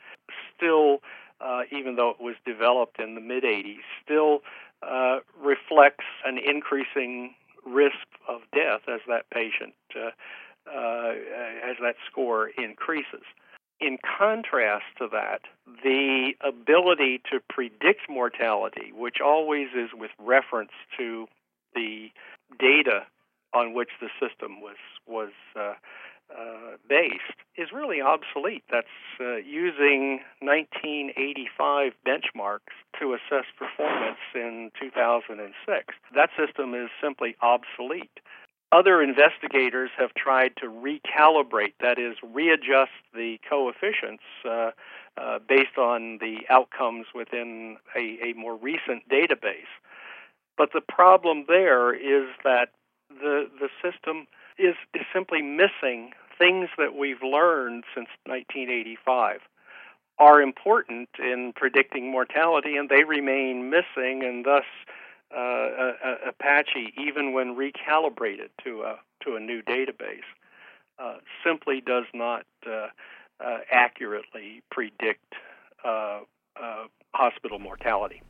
still, 0.57 0.99
uh, 1.41 1.63
even 1.71 1.97
though 1.97 2.11
it 2.11 2.21
was 2.21 2.35
developed 2.45 2.99
in 2.99 3.15
the 3.15 3.21
mid 3.21 3.45
80s, 3.45 3.81
still 4.05 4.41
uh, 4.83 5.19
reflects 5.41 6.05
an 6.25 6.39
increasing 6.39 7.35
risk 7.67 8.07
of 8.29 8.41
death 8.55 8.83
as 8.89 9.01
that 9.09 9.29
patient, 9.31 9.75
uh, 9.95 10.11
uh, 10.71 11.13
as 11.65 11.77
that 11.83 11.95
score 12.11 12.49
increases. 12.49 13.23
In 13.81 13.97
contrast 14.19 14.85
to 14.99 15.09
that, 15.13 15.41
the 15.83 16.33
ability 16.43 17.23
to 17.31 17.41
predict 17.49 18.11
mortality, 18.11 18.93
which 18.95 19.17
always 19.25 19.69
is 19.75 19.91
with 19.95 20.11
reference 20.19 20.73
to 20.99 21.27
the 21.75 22.11
data 22.59 23.07
on 23.53 23.75
which 23.75 23.91
the 24.01 24.09
system 24.21 24.61
was 24.61 24.77
was 25.07 25.33
uh, 25.57 25.75
uh, 26.31 26.77
based 26.89 27.41
is 27.57 27.69
really 27.73 28.01
obsolete. 28.01 28.63
That's 28.71 28.87
uh, 29.21 29.37
using 29.37 30.21
1985 30.41 31.93
benchmarks 32.07 32.75
to 33.01 33.15
assess 33.15 33.47
performance 33.59 34.19
in 34.35 34.71
2006. 34.81 35.95
That 36.15 36.31
system 36.39 36.75
is 36.75 36.89
simply 37.03 37.37
obsolete. 37.43 38.21
Other 38.73 39.03
investigators 39.03 39.91
have 39.99 40.15
tried 40.15 40.53
to 40.59 40.67
recalibrate, 40.67 41.75
that 41.81 41.99
is, 41.99 42.17
readjust 42.23 42.93
the 43.13 43.41
coefficients 43.49 44.23
uh, 44.49 44.71
uh, 45.17 45.41
based 45.49 45.77
on 45.77 46.19
the 46.19 46.43
outcomes 46.49 47.07
within 47.13 47.79
a, 47.97 48.31
a 48.31 48.33
more 48.35 48.55
recent 48.57 49.09
database. 49.09 49.71
But 50.61 50.75
the 50.75 50.83
problem 50.83 51.47
there 51.49 51.95
is 51.95 52.29
that 52.45 52.69
the 53.09 53.49
the 53.59 53.71
system 53.83 54.27
is, 54.59 54.75
is 54.93 55.07
simply 55.11 55.41
missing 55.41 56.13
things 56.39 56.69
that 56.77 56.95
we've 56.95 57.23
learned 57.23 57.85
since 57.95 58.09
1985 58.27 59.41
are 60.19 60.43
important 60.43 61.09
in 61.19 61.55
predicting 61.57 62.13
mortality, 62.13 62.77
and 62.77 62.91
they 62.91 63.05
remain 63.05 63.71
missing, 63.71 64.23
and 64.23 64.45
thus 64.45 64.65
uh, 65.35 65.39
uh, 65.41 66.29
Apache, 66.29 66.93
even 66.99 67.33
when 67.33 67.57
recalibrated 67.57 68.51
to 68.63 68.83
a 68.83 68.99
to 69.25 69.37
a 69.37 69.41
new 69.41 69.63
database, 69.63 70.29
uh, 70.99 71.15
simply 71.43 71.81
does 71.81 72.05
not 72.13 72.45
uh, 72.67 72.89
uh, 73.43 73.61
accurately 73.73 74.63
predict 74.71 75.25
uh, 75.87 76.21
hospital 77.15 77.59
mortality. 77.59 78.21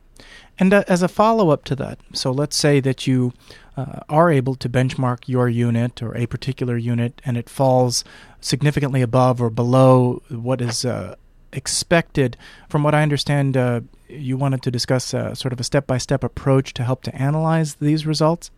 And 0.59 0.73
uh, 0.73 0.83
as 0.87 1.01
a 1.01 1.07
follow 1.07 1.49
up 1.49 1.63
to 1.65 1.75
that, 1.77 1.99
so 2.13 2.31
let's 2.31 2.55
say 2.55 2.79
that 2.79 3.07
you 3.07 3.33
uh, 3.77 3.99
are 4.09 4.29
able 4.29 4.55
to 4.55 4.69
benchmark 4.69 5.27
your 5.27 5.47
unit 5.49 6.01
or 6.01 6.15
a 6.15 6.25
particular 6.25 6.77
unit 6.77 7.21
and 7.25 7.37
it 7.37 7.49
falls 7.49 8.03
significantly 8.41 9.01
above 9.01 9.41
or 9.41 9.49
below 9.49 10.21
what 10.29 10.61
is 10.61 10.85
uh, 10.85 11.15
expected. 11.53 12.37
From 12.69 12.83
what 12.83 12.93
I 12.93 13.03
understand, 13.03 13.57
uh, 13.57 13.81
you 14.07 14.37
wanted 14.37 14.61
to 14.63 14.71
discuss 14.71 15.13
uh, 15.13 15.33
sort 15.35 15.53
of 15.53 15.59
a 15.59 15.63
step 15.63 15.87
by 15.87 15.97
step 15.97 16.23
approach 16.23 16.73
to 16.75 16.83
help 16.83 17.03
to 17.03 17.15
analyze 17.15 17.75
these 17.75 18.05
results? 18.05 18.51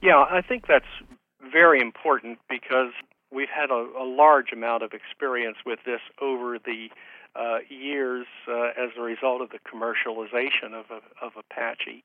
Yeah, 0.00 0.24
I 0.30 0.40
think 0.40 0.66
that's 0.66 0.84
very 1.52 1.80
important 1.80 2.38
because 2.48 2.92
we've 3.30 3.48
had 3.48 3.70
a, 3.70 3.86
a 3.98 4.04
large 4.04 4.52
amount 4.52 4.82
of 4.82 4.92
experience 4.92 5.58
with 5.64 5.80
this 5.84 6.00
over 6.20 6.58
the 6.58 6.88
uh, 7.34 7.58
years 7.68 8.26
uh, 8.48 8.70
as 8.76 8.90
a 8.98 9.00
result 9.00 9.40
of 9.40 9.50
the 9.50 9.58
commercialization 9.58 10.74
of, 10.74 10.86
of 11.20 11.32
Apache. 11.36 12.04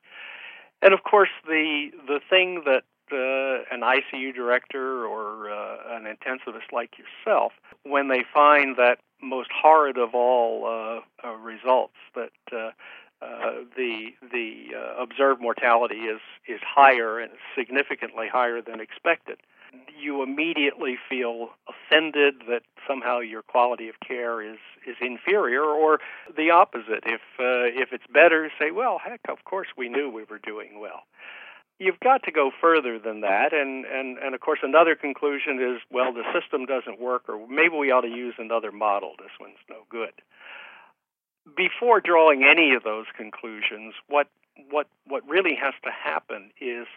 And 0.82 0.94
of 0.94 1.04
course, 1.04 1.30
the 1.46 1.90
the 2.08 2.20
thing 2.30 2.64
that 2.66 2.84
uh, 3.12 3.64
an 3.72 3.82
ICU 3.82 4.34
director 4.36 5.06
or 5.06 5.50
uh, 5.50 5.78
an 5.90 6.04
intensivist 6.04 6.72
like 6.72 6.92
yourself, 6.98 7.54
when 7.84 8.10
they 8.10 8.24
find 8.34 8.76
that 8.78 9.00
most 9.22 9.50
horrid 9.52 9.98
of 9.98 10.14
all 10.14 10.66
uh, 10.66 11.28
uh, 11.28 11.34
results, 11.36 11.96
that 12.16 12.32
the 12.50 14.12
the 14.32 14.68
observed 15.00 15.42
mortality 15.42 16.02
is 16.02 16.22
is 16.48 16.60
higher 16.64 17.20
and 17.20 17.32
significantly 17.58 18.28
higher 18.28 18.62
than 18.62 18.80
expected 18.80 19.38
you 20.02 20.24
immediately 20.24 20.98
feel 21.10 21.50
offended 21.68 22.36
that 22.50 22.64
somehow 22.88 23.20
your 23.20 23.42
quality 23.44 23.90
of 23.90 23.96
care 24.00 24.42
is 24.42 24.60
is 24.88 24.96
inferior, 25.02 25.64
or 25.64 26.00
the 26.36 26.52
opposite. 26.52 27.04
If 27.06 27.22
uh, 27.40 27.68
if 27.84 27.94
it's 27.94 28.08
better, 28.14 28.52
say, 28.60 28.72
well, 28.72 29.00
heck, 29.04 29.22
of 29.30 29.44
course 29.46 29.68
we 29.78 29.90
knew 29.90 30.10
we 30.10 30.24
were 30.30 30.40
doing 30.40 30.80
well. 30.80 31.04
You've 31.80 32.00
got 32.00 32.24
to 32.24 32.32
go 32.32 32.52
further 32.62 33.00
than 33.00 33.22
that, 33.22 33.54
and 33.54 33.86
and 33.86 34.18
and 34.18 34.36
of 34.36 34.42
course 34.42 34.60
another 34.64 34.96
conclusion 34.96 35.60
is, 35.62 35.82
well, 35.92 36.14
the 36.14 36.24
system 36.40 36.66
doesn't 36.66 37.00
work, 37.00 37.24
or 37.30 37.48
maybe 37.48 37.76
we 37.76 37.92
ought 37.92 38.02
to 38.02 38.10
use 38.10 38.36
another 38.40 38.72
model. 38.72 39.14
This 39.20 39.32
one's 39.40 39.58
no 39.70 39.86
good. 39.90 40.14
before 41.56 42.02
drawing 42.02 42.44
any 42.44 42.74
of 42.76 42.84
those 42.84 43.06
conclusions, 43.16 43.94
what 44.08 44.28
what 44.70 44.88
what 45.08 45.28
really 45.28 45.56
has 45.56 45.74
to 45.84 45.92
happen 45.92 46.52
is 46.60 46.88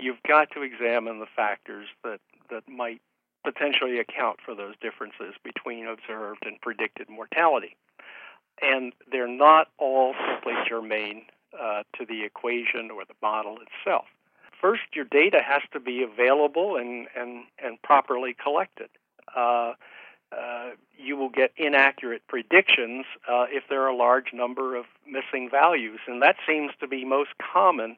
you've 0.00 0.22
got 0.26 0.50
to 0.52 0.62
examine 0.62 1.20
the 1.20 1.26
factors 1.26 1.86
that 2.02 2.20
that 2.50 2.68
might 2.68 3.00
potentially 3.44 3.98
account 3.98 4.38
for 4.44 4.54
those 4.54 4.74
differences 4.80 5.34
between 5.42 5.86
observed 5.86 6.44
and 6.46 6.60
predicted 6.60 7.08
mortality. 7.08 7.76
And 8.62 8.92
they're 9.10 9.28
not 9.28 9.68
all 9.78 10.14
simply 10.26 10.54
germane 10.66 11.26
uh, 11.60 11.82
to 11.98 12.06
the 12.06 12.24
equation 12.24 12.90
or 12.90 13.04
the 13.04 13.14
model 13.20 13.58
itself. 13.58 14.06
First, 14.60 14.82
your 14.94 15.04
data 15.04 15.40
has 15.44 15.62
to 15.72 15.80
be 15.80 16.02
available 16.02 16.76
and, 16.76 17.06
and, 17.14 17.44
and 17.62 17.80
properly 17.82 18.34
collected. 18.34 18.88
Uh, 19.36 19.74
uh, 20.36 20.70
you 20.96 21.16
will 21.16 21.28
get 21.28 21.52
inaccurate 21.56 22.22
predictions 22.28 23.04
uh, 23.28 23.46
if 23.50 23.64
there 23.68 23.82
are 23.82 23.88
a 23.88 23.96
large 23.96 24.32
number 24.32 24.76
of 24.76 24.86
missing 25.06 25.48
values, 25.50 26.00
and 26.06 26.22
that 26.22 26.36
seems 26.46 26.72
to 26.80 26.88
be 26.88 27.04
most 27.04 27.30
common 27.52 27.96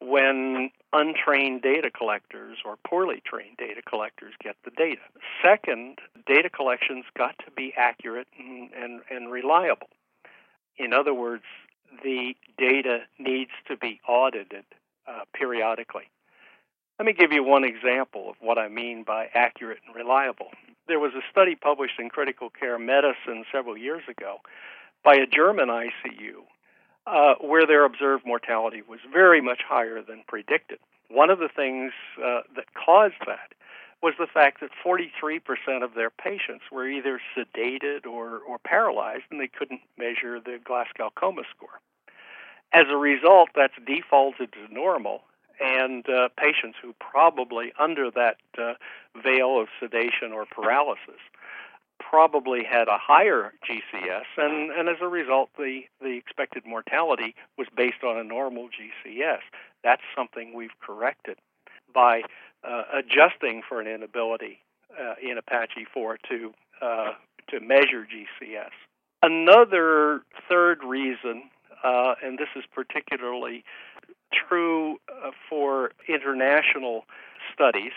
when 0.00 0.70
untrained 0.92 1.62
data 1.62 1.90
collectors 1.90 2.58
or 2.64 2.76
poorly 2.86 3.22
trained 3.24 3.56
data 3.56 3.80
collectors 3.88 4.34
get 4.42 4.56
the 4.64 4.70
data. 4.70 5.00
Second, 5.42 5.98
data 6.26 6.50
collection's 6.50 7.04
got 7.16 7.36
to 7.44 7.50
be 7.52 7.72
accurate 7.76 8.26
and, 8.38 8.70
and, 8.72 9.00
and 9.10 9.30
reliable. 9.30 9.88
In 10.76 10.92
other 10.92 11.14
words, 11.14 11.44
the 12.02 12.34
data 12.58 13.00
needs 13.18 13.52
to 13.68 13.76
be 13.76 14.00
audited 14.08 14.64
uh, 15.06 15.20
periodically. 15.34 16.04
Let 16.98 17.06
me 17.06 17.12
give 17.12 17.32
you 17.32 17.42
one 17.42 17.64
example 17.64 18.30
of 18.30 18.36
what 18.40 18.58
I 18.58 18.68
mean 18.68 19.04
by 19.04 19.28
accurate 19.34 19.78
and 19.86 19.94
reliable. 19.94 20.50
There 20.92 21.00
was 21.00 21.14
a 21.14 21.24
study 21.30 21.54
published 21.54 21.98
in 21.98 22.10
Critical 22.10 22.50
Care 22.50 22.78
Medicine 22.78 23.46
several 23.50 23.78
years 23.78 24.02
ago 24.10 24.40
by 25.02 25.14
a 25.14 25.24
German 25.24 25.70
ICU 25.70 26.44
uh, 27.06 27.36
where 27.40 27.66
their 27.66 27.86
observed 27.86 28.26
mortality 28.26 28.82
was 28.86 29.00
very 29.10 29.40
much 29.40 29.62
higher 29.66 30.02
than 30.02 30.22
predicted. 30.28 30.76
One 31.08 31.30
of 31.30 31.38
the 31.38 31.48
things 31.48 31.92
uh, 32.18 32.42
that 32.56 32.66
caused 32.74 33.14
that 33.26 33.54
was 34.02 34.12
the 34.18 34.26
fact 34.26 34.60
that 34.60 34.68
43% 34.84 35.40
of 35.82 35.94
their 35.94 36.10
patients 36.10 36.64
were 36.70 36.86
either 36.86 37.18
sedated 37.34 38.04
or, 38.04 38.40
or 38.40 38.58
paralyzed 38.58 39.24
and 39.30 39.40
they 39.40 39.48
couldn't 39.48 39.80
measure 39.96 40.40
the 40.40 40.58
Glasgow 40.62 41.10
coma 41.14 41.44
score. 41.56 41.80
As 42.74 42.84
a 42.90 42.98
result, 42.98 43.48
that's 43.56 43.72
defaulted 43.86 44.52
to 44.52 44.70
normal, 44.70 45.22
and 45.62 46.08
uh, 46.08 46.28
patients 46.36 46.78
who 46.82 46.94
probably 46.98 47.72
under 47.78 48.10
that 48.10 48.36
uh, 48.58 48.74
veil 49.22 49.60
of 49.60 49.68
sedation 49.80 50.32
or 50.32 50.44
paralysis 50.46 51.20
probably 51.98 52.64
had 52.64 52.88
a 52.88 52.98
higher 52.98 53.52
GCS, 53.68 54.24
and, 54.36 54.70
and 54.72 54.88
as 54.88 54.96
a 55.00 55.06
result, 55.06 55.50
the, 55.56 55.82
the 56.00 56.16
expected 56.16 56.66
mortality 56.66 57.34
was 57.56 57.68
based 57.76 58.02
on 58.04 58.18
a 58.18 58.24
normal 58.24 58.68
GCS. 58.68 59.40
That's 59.84 60.02
something 60.16 60.52
we've 60.54 60.78
corrected 60.80 61.38
by 61.94 62.22
uh, 62.64 62.82
adjusting 62.92 63.62
for 63.66 63.80
an 63.80 63.86
inability 63.86 64.58
uh, 64.98 65.14
in 65.22 65.38
Apache 65.38 65.86
4 65.92 66.18
to, 66.28 66.52
uh, 66.80 67.12
to 67.48 67.60
measure 67.60 68.06
GCS. 68.06 68.70
Another 69.22 70.22
third 70.48 70.82
reason, 70.84 71.44
uh, 71.84 72.14
and 72.22 72.38
this 72.38 72.48
is 72.56 72.64
particularly 72.74 73.64
true 74.32 74.98
uh, 75.08 75.30
for 75.48 75.92
international 76.08 77.04
studies, 77.52 77.92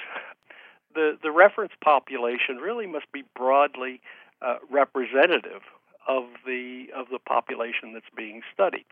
the, 0.94 1.18
the 1.22 1.32
reference 1.32 1.74
population 1.84 2.58
really 2.58 2.88
must 2.88 3.12
be 3.12 3.24
broadly 3.36 4.02
uh, 4.42 4.56
representative 4.70 5.62
of 6.08 6.26
the 6.46 6.88
of 6.96 7.08
the 7.12 7.20
population 7.20 7.94
that's 7.94 8.06
being 8.16 8.42
studied. 8.54 8.86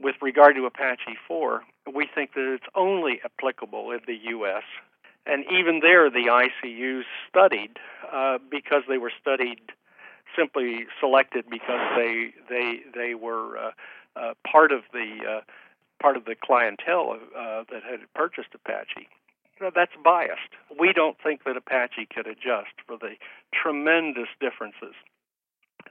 With 0.00 0.16
regard 0.20 0.56
to 0.56 0.66
Apache 0.66 1.16
4, 1.26 1.62
we 1.94 2.08
think 2.12 2.34
that 2.34 2.52
it's 2.52 2.66
only 2.74 3.20
applicable 3.24 3.92
in 3.92 4.00
the 4.06 4.18
U.S. 4.30 4.64
And 5.26 5.44
even 5.50 5.80
there, 5.80 6.10
the 6.10 6.26
ICUs 6.26 7.04
studied 7.28 7.78
uh, 8.12 8.38
because 8.50 8.82
they 8.88 8.98
were 8.98 9.12
studied 9.20 9.60
simply 10.36 10.86
selected 11.00 11.44
because 11.48 11.80
they 11.96 12.34
they 12.48 12.80
they 12.94 13.14
were 13.14 13.56
uh, 13.56 13.70
uh, 14.16 14.34
part 14.50 14.72
of 14.72 14.82
the 14.92 15.18
uh, 15.28 15.40
part 16.04 16.18
of 16.18 16.26
the 16.26 16.34
clientele 16.44 17.16
uh, 17.34 17.64
that 17.72 17.82
had 17.82 18.00
purchased 18.14 18.48
Apache 18.54 19.08
that's 19.74 19.92
biased. 20.02 20.52
We 20.78 20.92
don't 20.92 21.16
think 21.22 21.44
that 21.44 21.56
Apache 21.56 22.08
could 22.12 22.26
adjust 22.26 22.74
for 22.86 22.98
the 22.98 23.14
tremendous 23.52 24.28
differences 24.40 24.94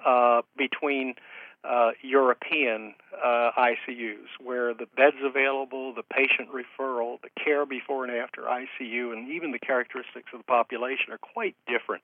uh, 0.05 0.41
between 0.57 1.15
uh, 1.63 1.91
European 2.01 2.93
uh, 3.23 3.51
ICUs, 3.57 4.27
where 4.43 4.73
the 4.73 4.85
beds 4.97 5.15
available, 5.23 5.93
the 5.93 6.03
patient 6.03 6.49
referral, 6.51 7.21
the 7.21 7.29
care 7.41 7.65
before 7.65 8.03
and 8.05 8.13
after 8.13 8.41
ICU, 8.41 9.13
and 9.13 9.31
even 9.31 9.51
the 9.51 9.59
characteristics 9.59 10.29
of 10.33 10.39
the 10.39 10.43
population 10.43 11.11
are 11.11 11.17
quite 11.17 11.55
different 11.65 12.03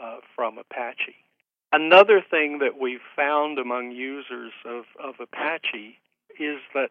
uh, 0.00 0.18
from 0.36 0.58
Apache. 0.58 1.16
Another 1.72 2.22
thing 2.30 2.58
that 2.58 2.78
we've 2.78 3.00
found 3.16 3.58
among 3.58 3.90
users 3.90 4.52
of, 4.66 4.84
of 5.02 5.14
Apache 5.18 5.98
is 6.38 6.58
that 6.74 6.90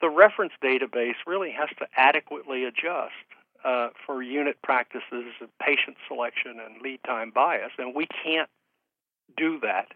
the 0.00 0.08
reference 0.08 0.52
database 0.62 1.16
really 1.26 1.50
has 1.50 1.68
to 1.78 1.86
adequately 1.96 2.64
adjust 2.64 3.12
uh, 3.64 3.88
for 4.06 4.22
unit 4.22 4.56
practices 4.62 5.34
of 5.40 5.48
patient 5.60 5.96
selection 6.08 6.56
and 6.64 6.80
lead 6.82 7.00
time 7.04 7.30
bias, 7.30 7.72
and 7.78 7.94
we 7.94 8.06
can't 8.24 8.48
do 9.36 9.60
that 9.60 9.88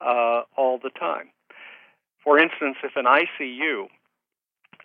uh, 0.00 0.42
all 0.56 0.78
the 0.82 0.90
time. 0.90 1.28
For 2.22 2.38
instance, 2.38 2.76
if 2.82 2.92
an 2.96 3.04
ICU 3.04 3.86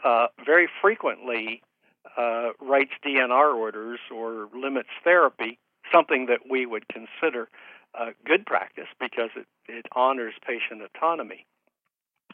uh, 0.03 0.27
very 0.45 0.67
frequently 0.81 1.61
uh, 2.17 2.49
writes 2.59 2.91
DNR 3.05 3.55
orders 3.55 3.99
or 4.13 4.49
limits 4.53 4.89
therapy, 5.03 5.57
something 5.91 6.25
that 6.25 6.39
we 6.49 6.65
would 6.65 6.85
consider 6.89 7.49
good 8.25 8.45
practice 8.45 8.87
because 8.99 9.29
it, 9.35 9.47
it 9.67 9.85
honors 9.95 10.33
patient 10.45 10.81
autonomy, 10.81 11.45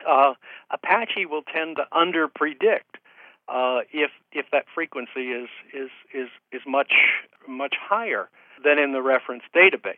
uh, 0.08 0.34
Apache 0.72 1.26
will 1.26 1.44
tend 1.44 1.78
to 1.78 1.86
underpredict 1.94 3.00
uh, 3.48 3.82
if 3.92 4.12
if 4.32 4.46
that 4.52 4.66
frequency 4.74 5.32
is 5.32 5.50
is 5.74 5.90
is 6.14 6.30
is 6.52 6.62
much 6.68 6.94
much 7.48 7.76
higher 7.80 8.30
than 8.64 8.80
in 8.80 8.92
the 8.92 9.02
reference 9.02 9.44
database. 9.56 9.96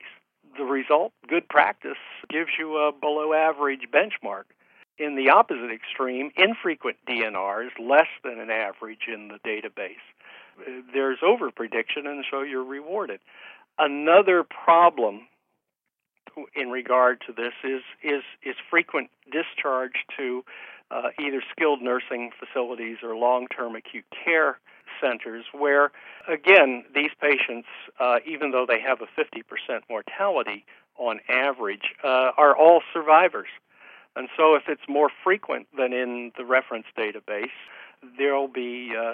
The 0.57 0.63
result, 0.63 1.13
good 1.27 1.47
practice, 1.47 1.97
gives 2.29 2.49
you 2.57 2.77
a 2.77 2.91
below 2.91 3.33
average 3.33 3.87
benchmark. 3.93 4.43
In 4.97 5.15
the 5.15 5.29
opposite 5.29 5.71
extreme, 5.71 6.31
infrequent 6.35 6.97
DNR 7.07 7.67
is 7.67 7.71
less 7.79 8.07
than 8.23 8.39
an 8.39 8.49
average 8.49 9.07
in 9.07 9.27
the 9.27 9.37
database. 9.47 10.01
There's 10.91 11.19
overprediction, 11.19 12.07
and 12.07 12.25
so 12.31 12.41
you're 12.41 12.63
rewarded. 12.63 13.19
Another 13.77 14.43
problem 14.43 15.27
in 16.55 16.69
regard 16.69 17.21
to 17.27 17.33
this 17.33 17.53
is 17.63 17.81
is 18.03 18.23
is 18.43 18.55
frequent 18.69 19.09
discharge 19.31 20.05
to 20.17 20.43
uh, 20.91 21.09
either 21.19 21.41
skilled 21.51 21.81
nursing 21.81 22.31
facilities 22.39 22.97
or 23.03 23.15
long-term 23.15 23.75
acute 23.75 24.05
care 24.23 24.59
centers, 25.01 25.45
where 25.51 25.91
again 26.27 26.83
these 26.95 27.11
patients, 27.21 27.67
uh, 27.99 28.17
even 28.25 28.51
though 28.51 28.65
they 28.67 28.79
have 28.79 29.01
a 29.01 29.07
50% 29.19 29.81
mortality 29.89 30.65
on 30.97 31.19
average, 31.29 31.93
uh, 32.03 32.31
are 32.37 32.55
all 32.55 32.81
survivors. 32.93 33.49
And 34.15 34.29
so, 34.35 34.55
if 34.55 34.63
it's 34.67 34.81
more 34.89 35.09
frequent 35.23 35.67
than 35.77 35.93
in 35.93 36.31
the 36.37 36.45
reference 36.45 36.87
database, 36.97 37.51
there'll 38.17 38.47
be 38.47 38.93
uh, 38.97 39.13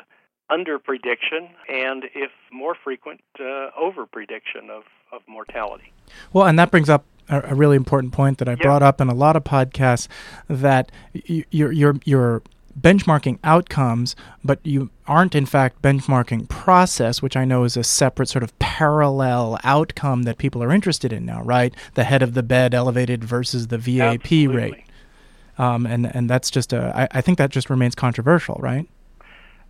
under 0.50 0.80
prediction, 0.80 1.50
and 1.68 2.06
if 2.16 2.32
more 2.52 2.76
frequent, 2.76 3.22
uh, 3.40 3.70
over 3.78 4.06
prediction 4.06 4.70
of, 4.70 4.84
of 5.12 5.22
mortality. 5.28 5.92
Well, 6.32 6.48
and 6.48 6.58
that 6.58 6.72
brings 6.72 6.90
up 6.90 7.06
a, 7.30 7.42
a 7.52 7.56
really 7.56 7.76
important 7.76 8.14
point 8.14 8.38
that 8.38 8.48
I 8.48 8.56
brought 8.56 8.84
up 8.84 9.02
in 9.02 9.10
a 9.10 9.14
lot 9.14 9.36
of 9.36 9.44
podcasts 9.44 10.08
that 10.48 10.92
y- 11.28 11.46
you're, 11.52 11.72
you're, 11.72 11.96
you're 12.06 12.42
benchmarking 12.80 13.40
outcomes, 13.44 14.16
but 14.44 14.60
you 14.64 14.90
aren't 15.08 15.36
in 15.36 15.46
fact 15.46 15.82
benchmarking 15.82 16.50
process, 16.50 17.22
which 17.22 17.36
I 17.36 17.46
know 17.46 17.64
is 17.64 17.78
a 17.78 17.84
separate 17.84 18.30
sort 18.30 18.44
of 18.44 18.58
parallel 18.60 19.60
outcome 19.64 20.24
that 20.24 20.38
people 20.38 20.64
are 20.64 20.72
interested 20.72 21.14
in 21.14 21.26
now, 21.26 21.44
right? 21.44 21.74
The 21.94 22.04
head 22.04 22.22
of 22.22 22.34
the 22.34 22.44
bed 22.44 22.74
elevated 22.74 23.24
versus 23.24 23.68
the 23.68 23.78
VAP 23.78 24.26
Absolutely. 24.26 24.56
rate. 24.56 24.84
Um, 25.58 25.86
and, 25.86 26.14
and 26.16 26.30
that's 26.30 26.50
just 26.50 26.74
a, 26.74 26.92
I, 26.96 27.20
I 27.20 27.22
think 27.22 27.38
that 27.38 27.52
just 27.52 27.70
remains 27.70 27.94
controversial, 27.94 28.56
right? 28.60 28.90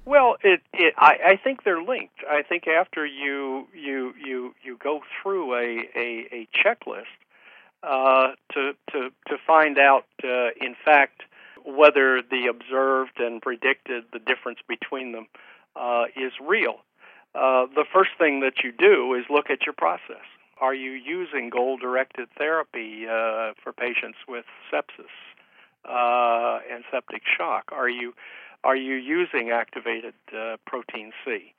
Well, 0.06 0.36
it, 0.44 0.62
it 0.74 0.94
I, 0.98 1.18
I 1.26 1.40
think 1.42 1.64
they're 1.64 1.82
linked. 1.82 2.20
I 2.30 2.42
think 2.42 2.68
after 2.68 3.06
you 3.06 3.68
you 3.74 4.14
you 4.22 4.54
you 4.62 4.78
go 4.78 5.02
through 5.22 5.56
a 5.56 5.88
a, 5.96 6.28
a 6.32 6.48
checklist 6.54 7.06
uh, 7.84 8.30
to 8.54 8.74
to 8.92 9.10
to 9.28 9.38
find 9.46 9.78
out, 9.78 10.06
uh, 10.24 10.50
in 10.62 10.76
fact, 10.86 11.24
whether 11.66 12.22
the 12.22 12.48
observed 12.50 13.20
and 13.20 13.42
predicted 13.42 14.06
the 14.14 14.20
difference 14.20 14.60
between 14.68 15.12
them 15.12 15.28
uh, 15.76 16.06
is 16.16 16.32
real. 16.42 16.78
Uh, 17.36 17.66
the 17.76 17.86
first 17.92 18.12
thing 18.18 18.42
that 18.42 18.64
you 18.64 18.72
do 18.72 19.14
is 19.16 19.26
look 19.30 19.50
at 19.50 19.66
your 19.66 19.74
process. 19.74 20.26
are 20.62 20.76
you 20.76 20.92
using 20.92 21.50
goal-directed 21.50 22.30
therapy 22.38 23.06
uh, 23.08 23.54
for 23.62 23.74
patients 23.74 24.20
with 24.28 24.46
sepsis 24.72 25.16
uh, 25.84 26.60
and 26.72 26.84
septic 26.92 27.24
shock? 27.38 27.72
Are 27.72 27.90
you 27.90 28.14
are 28.64 28.78
you 28.78 28.96
using 28.96 29.50
activated 29.50 30.14
protein 30.66 31.12
C? 31.26 31.54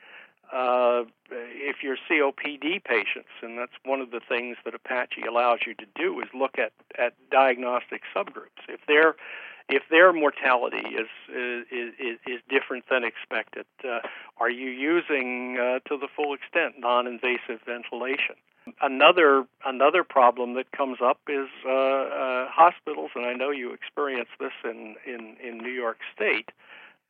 Uh, 0.53 1.05
if 1.31 1.77
you're 1.83 1.97
COPD 2.09 2.85
patients, 2.85 3.31
and 3.43 3.59
that's 3.59 3.73
one 3.85 4.01
of 4.01 4.11
the 4.11 4.21
things 4.21 4.57
that 4.65 4.75
Apache 4.75 5.23
allows 5.23 5.61
you 5.67 5.75
to 5.75 5.87
do, 5.95 6.21
is 6.21 6.29
look 6.35 6.59
at, 6.59 6.73
at 6.99 7.15
diagnostic 7.31 8.03
subgroups. 8.15 8.63
If 8.69 8.81
their 8.87 9.17
if 9.69 9.83
their 9.91 10.13
mortality 10.13 10.87
is 10.87 11.09
is 11.29 11.95
is, 11.99 12.19
is 12.27 12.41
different 12.49 12.85
than 12.91 13.05
expected, 13.05 13.67
uh, 13.83 14.01
are 14.39 14.51
you 14.51 14.69
using 14.69 15.59
uh, 15.59 15.79
to 15.89 15.97
the 15.97 16.09
full 16.15 16.35
extent 16.35 16.75
non-invasive 16.79 17.61
ventilation? 17.65 18.37
Another 18.81 19.47
another 19.65 20.05
problem 20.05 20.55
that 20.55 20.71
comes 20.73 20.99
up 21.03 21.19
is 21.29 21.49
uh, 21.67 21.71
uh, 21.71 22.49
hospitals, 22.51 23.11
and 23.15 23.27
I 23.27 23.33
know 23.33 23.51
you 23.51 23.73
experience 23.73 24.29
this 24.39 24.53
in 24.65 24.97
in, 25.07 25.37
in 25.43 25.59
New 25.59 25.73
York 25.73 25.99
State 26.15 26.51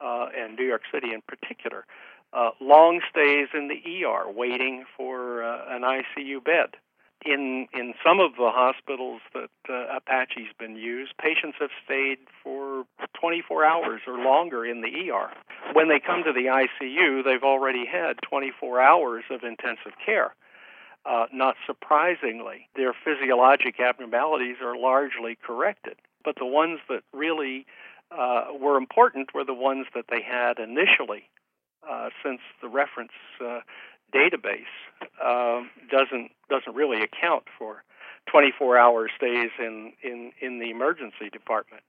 and 0.00 0.56
New 0.56 0.66
York 0.66 0.82
City 0.92 1.14
in 1.14 1.22
particular 1.22 1.86
uh, 2.34 2.50
long 2.60 3.00
stays 3.08 3.48
in 3.54 3.68
the 3.68 4.04
ER 4.04 4.30
waiting 4.30 4.84
for 4.96 5.42
uh, 5.42 5.64
an 5.68 5.82
ICU 5.82 6.42
bed. 6.44 6.76
In 7.24 7.68
in 7.72 7.94
some 8.04 8.20
of 8.20 8.32
the 8.32 8.50
hospitals 8.50 9.22
that 9.32 9.50
uh, 9.70 9.96
Apache's 9.96 10.52
been 10.58 10.76
used, 10.76 11.16
patients 11.16 11.56
have 11.60 11.70
stayed 11.84 12.18
for 12.42 12.84
24 13.18 13.64
hours 13.64 14.02
or 14.06 14.18
longer 14.18 14.66
in 14.66 14.82
the 14.82 15.10
ER. 15.10 15.30
When 15.72 15.88
they 15.88 16.00
come 16.00 16.22
to 16.24 16.32
the 16.32 16.46
ICU, 16.46 17.24
they've 17.24 17.42
already 17.42 17.86
had 17.86 18.18
24 18.28 18.80
hours 18.80 19.24
of 19.30 19.42
intensive 19.42 19.92
care. 20.04 20.34
Uh, 21.06 21.26
not 21.32 21.54
surprisingly, 21.66 22.68
their 22.76 22.92
physiologic 22.92 23.80
abnormalities 23.80 24.56
are 24.62 24.76
largely 24.76 25.38
corrected, 25.42 25.96
but 26.24 26.36
the 26.36 26.46
ones 26.46 26.80
that 26.88 27.04
really 27.12 27.64
uh, 28.10 28.46
were 28.58 28.76
important 28.76 29.34
were 29.34 29.44
the 29.44 29.54
ones 29.54 29.86
that 29.94 30.06
they 30.10 30.20
had 30.20 30.58
initially 30.58 31.28
uh, 31.88 32.10
since 32.24 32.40
the 32.62 32.68
reference 32.68 33.12
uh, 33.40 33.60
database 34.14 34.72
uh, 35.22 35.62
doesn't 35.90 36.30
doesn't 36.48 36.74
really 36.74 37.02
account 37.02 37.44
for 37.58 37.82
24-hour 38.32 39.08
stays 39.16 39.50
in, 39.58 39.92
in, 40.02 40.32
in 40.40 40.58
the 40.58 40.70
emergency 40.70 41.28
department. 41.32 41.82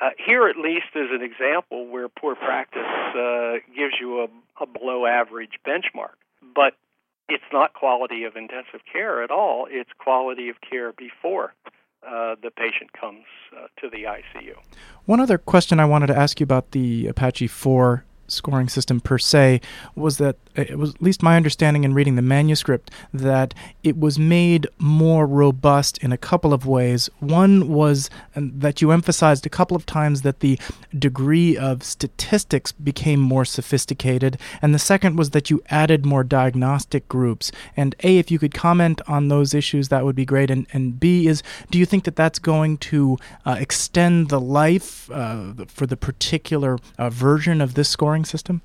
Uh, 0.00 0.10
here, 0.16 0.48
at 0.48 0.56
least, 0.56 0.86
is 0.94 1.08
an 1.10 1.22
example 1.22 1.86
where 1.86 2.08
poor 2.08 2.34
practice 2.34 2.82
uh, 3.14 3.54
gives 3.76 3.94
you 4.00 4.20
a, 4.20 4.62
a 4.62 4.66
below 4.66 5.06
average 5.06 5.58
benchmark, 5.66 6.16
but 6.54 6.74
it's 7.28 7.44
not 7.52 7.74
quality 7.74 8.24
of 8.24 8.34
intensive 8.34 8.80
care 8.90 9.22
at 9.22 9.30
all. 9.30 9.66
It's 9.70 9.90
quality 9.98 10.48
of 10.48 10.56
care 10.68 10.92
before 10.92 11.54
uh, 12.02 12.36
the 12.42 12.50
patient 12.50 12.92
comes 12.98 13.24
uh, 13.54 13.66
to 13.80 13.90
the 13.90 14.04
ICU. 14.04 14.54
One 15.04 15.20
other 15.20 15.36
question 15.36 15.78
I 15.78 15.84
wanted 15.84 16.06
to 16.06 16.16
ask 16.16 16.40
you 16.40 16.44
about 16.44 16.70
the 16.70 17.06
Apache 17.06 17.48
4 17.48 18.04
scoring 18.30 18.68
system 18.68 19.00
per 19.00 19.18
se 19.18 19.60
was 19.94 20.18
that 20.18 20.36
it 20.56 20.78
was 20.78 20.94
at 20.94 21.02
least 21.02 21.22
my 21.22 21.36
understanding 21.36 21.84
in 21.84 21.94
reading 21.94 22.16
the 22.16 22.22
manuscript 22.22 22.90
that 23.12 23.54
it 23.82 23.98
was 23.98 24.18
made 24.18 24.66
more 24.78 25.26
robust 25.26 25.98
in 25.98 26.12
a 26.12 26.18
couple 26.18 26.52
of 26.52 26.66
ways. 26.66 27.08
One 27.20 27.68
was 27.68 28.10
that 28.34 28.82
you 28.82 28.90
emphasized 28.90 29.46
a 29.46 29.50
couple 29.50 29.76
of 29.76 29.86
times 29.86 30.22
that 30.22 30.40
the 30.40 30.58
degree 30.96 31.56
of 31.56 31.82
statistics 31.82 32.72
became 32.72 33.20
more 33.20 33.44
sophisticated, 33.44 34.38
and 34.60 34.74
the 34.74 34.78
second 34.78 35.16
was 35.16 35.30
that 35.30 35.50
you 35.50 35.62
added 35.70 36.04
more 36.04 36.24
diagnostic 36.24 37.08
groups. 37.08 37.52
And 37.76 37.94
A, 38.02 38.18
if 38.18 38.30
you 38.30 38.38
could 38.38 38.54
comment 38.54 39.00
on 39.06 39.28
those 39.28 39.54
issues, 39.54 39.88
that 39.88 40.04
would 40.04 40.16
be 40.16 40.24
great. 40.24 40.50
And, 40.50 40.66
and 40.72 40.98
B, 40.98 41.26
is 41.26 41.42
do 41.70 41.78
you 41.78 41.86
think 41.86 42.04
that 42.04 42.16
that's 42.16 42.38
going 42.38 42.78
to 42.78 43.18
uh, 43.44 43.56
extend 43.58 44.28
the 44.28 44.40
life 44.40 45.10
uh, 45.10 45.52
for 45.68 45.86
the 45.86 45.96
particular 45.96 46.78
uh, 46.98 47.10
version 47.10 47.60
of 47.60 47.74
this 47.74 47.88
scoring 47.88 48.19
system? 48.24 48.62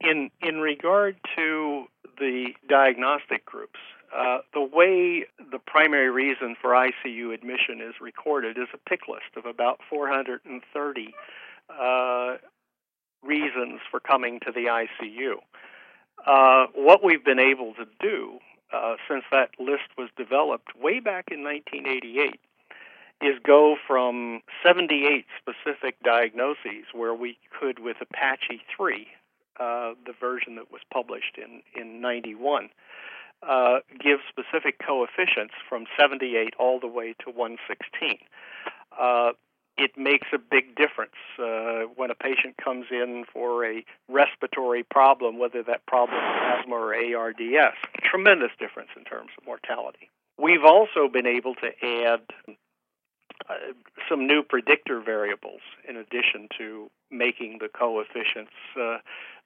In 0.00 0.30
in 0.42 0.60
regard 0.60 1.16
to 1.36 1.84
the 2.18 2.48
diagnostic 2.68 3.44
groups, 3.44 3.78
uh, 4.14 4.38
the 4.54 4.60
way 4.60 5.26
the 5.50 5.58
primary 5.66 6.10
reason 6.10 6.56
for 6.60 6.70
ICU 6.70 7.34
admission 7.34 7.80
is 7.80 7.94
recorded 8.00 8.56
is 8.58 8.68
a 8.74 8.88
pick 8.88 9.08
list 9.08 9.36
of 9.36 9.46
about 9.46 9.80
430 9.88 11.14
uh, 11.68 12.36
reasons 13.22 13.80
for 13.90 14.00
coming 14.00 14.40
to 14.40 14.52
the 14.52 14.66
ICU. 14.66 15.36
Uh, 16.26 16.66
what 16.74 17.04
we've 17.04 17.24
been 17.24 17.38
able 17.38 17.74
to 17.74 17.86
do 18.00 18.38
uh, 18.72 18.96
since 19.08 19.24
that 19.30 19.50
list 19.58 19.88
was 19.96 20.08
developed 20.16 20.76
way 20.76 21.00
back 21.00 21.26
in 21.30 21.42
1988 21.42 22.40
is 23.22 23.38
go 23.44 23.76
from 23.86 24.40
78 24.64 25.24
specific 25.40 25.96
diagnoses 26.02 26.84
where 26.92 27.14
we 27.14 27.38
could, 27.58 27.78
with 27.78 27.96
Apache 28.00 28.60
3, 28.76 29.06
uh, 29.58 29.94
the 30.04 30.12
version 30.18 30.56
that 30.56 30.70
was 30.70 30.82
published 30.92 31.38
in, 31.38 31.62
in 31.80 32.00
91, 32.00 32.68
uh, 33.42 33.78
give 33.98 34.18
specific 34.28 34.78
coefficients 34.84 35.54
from 35.68 35.86
78 35.98 36.54
all 36.58 36.78
the 36.80 36.86
way 36.86 37.14
to 37.24 37.30
116. 37.30 38.18
Uh, 38.98 39.32
it 39.78 39.92
makes 39.96 40.28
a 40.32 40.38
big 40.38 40.74
difference 40.74 41.16
uh, 41.38 41.84
when 41.96 42.10
a 42.10 42.14
patient 42.14 42.56
comes 42.62 42.86
in 42.90 43.24
for 43.30 43.64
a 43.64 43.84
respiratory 44.08 44.82
problem, 44.82 45.38
whether 45.38 45.62
that 45.62 45.84
problem 45.86 46.18
is 46.18 46.60
asthma 46.60 46.74
or 46.74 46.94
ARDS. 46.94 47.76
Tremendous 48.02 48.52
difference 48.58 48.88
in 48.96 49.04
terms 49.04 49.30
of 49.38 49.46
mortality. 49.46 50.10
We've 50.38 50.64
also 50.64 51.08
been 51.12 51.26
able 51.26 51.54
to 51.56 51.68
add 51.82 52.20
uh, 53.48 53.54
some 54.08 54.26
new 54.26 54.42
predictor 54.42 55.00
variables 55.00 55.60
in 55.88 55.96
addition 55.96 56.48
to 56.58 56.90
making 57.10 57.58
the 57.60 57.68
coefficients 57.68 58.52
uh, 58.80 58.98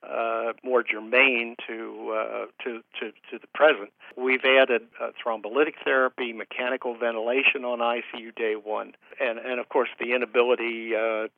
uh, 0.02 0.52
more 0.64 0.82
germane 0.82 1.56
to, 1.66 2.16
uh, 2.16 2.46
to, 2.64 2.82
to 2.98 3.12
to 3.30 3.38
the 3.38 3.46
present. 3.54 3.90
We've 4.16 4.44
added 4.44 4.82
uh, 5.00 5.10
thrombolytic 5.22 5.74
therapy, 5.84 6.32
mechanical 6.32 6.96
ventilation 6.96 7.64
on 7.64 7.80
ICU 7.80 8.34
day 8.34 8.54
one, 8.54 8.92
and 9.20 9.38
and 9.38 9.60
of 9.60 9.68
course 9.68 9.90
the 9.98 10.14
inability 10.14 10.90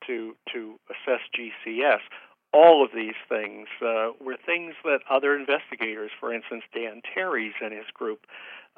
to 0.06 0.36
to 0.52 0.78
assess 0.90 1.20
GCS. 1.36 2.00
All 2.54 2.84
of 2.84 2.90
these 2.94 3.14
things 3.28 3.66
were 3.80 4.36
things 4.44 4.74
that 4.84 5.00
other 5.10 5.34
investigators, 5.34 6.10
for 6.20 6.32
instance 6.32 6.62
Dan 6.72 7.00
Teres 7.14 7.54
and 7.60 7.72
his 7.72 7.86
group, 7.92 8.26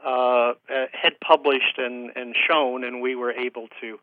uh, 0.02 0.54
had 0.92 1.18
published 1.20 1.78
and, 1.78 2.10
and 2.16 2.34
shown, 2.48 2.84
and 2.84 3.00
we 3.00 3.14
were 3.14 3.32
able 3.32 3.68
to 3.80 3.98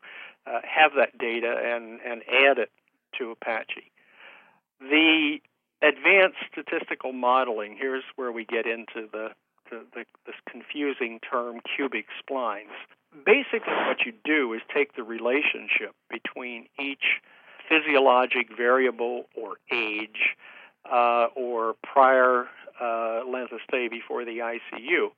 have 0.64 0.92
that 0.96 1.16
data 1.18 1.54
and, 1.64 2.00
and 2.04 2.22
add 2.22 2.58
it 2.58 2.70
to 3.18 3.30
Apache. 3.30 3.90
The 4.80 5.38
advanced 5.82 6.38
statistical 6.50 7.12
modeling, 7.12 7.76
here's 7.78 8.04
where 8.16 8.32
we 8.32 8.44
get 8.44 8.66
into 8.66 9.08
the, 9.12 9.30
the, 9.70 9.84
the, 9.94 10.04
this 10.26 10.36
confusing 10.48 11.20
term 11.20 11.60
cubic 11.76 12.06
splines. 12.20 12.74
Basically, 13.24 13.74
what 13.86 14.06
you 14.06 14.12
do 14.24 14.52
is 14.54 14.62
take 14.74 14.96
the 14.96 15.02
relationship 15.02 15.94
between 16.08 16.66
each 16.80 17.20
physiologic 17.68 18.48
variable 18.56 19.24
or 19.36 19.56
age 19.70 20.36
uh, 20.90 21.26
or 21.36 21.74
prior 21.82 22.46
uh, 22.80 23.22
length 23.28 23.52
of 23.52 23.60
stay 23.68 23.88
before 23.88 24.24
the 24.24 24.38
ICU 24.38 25.10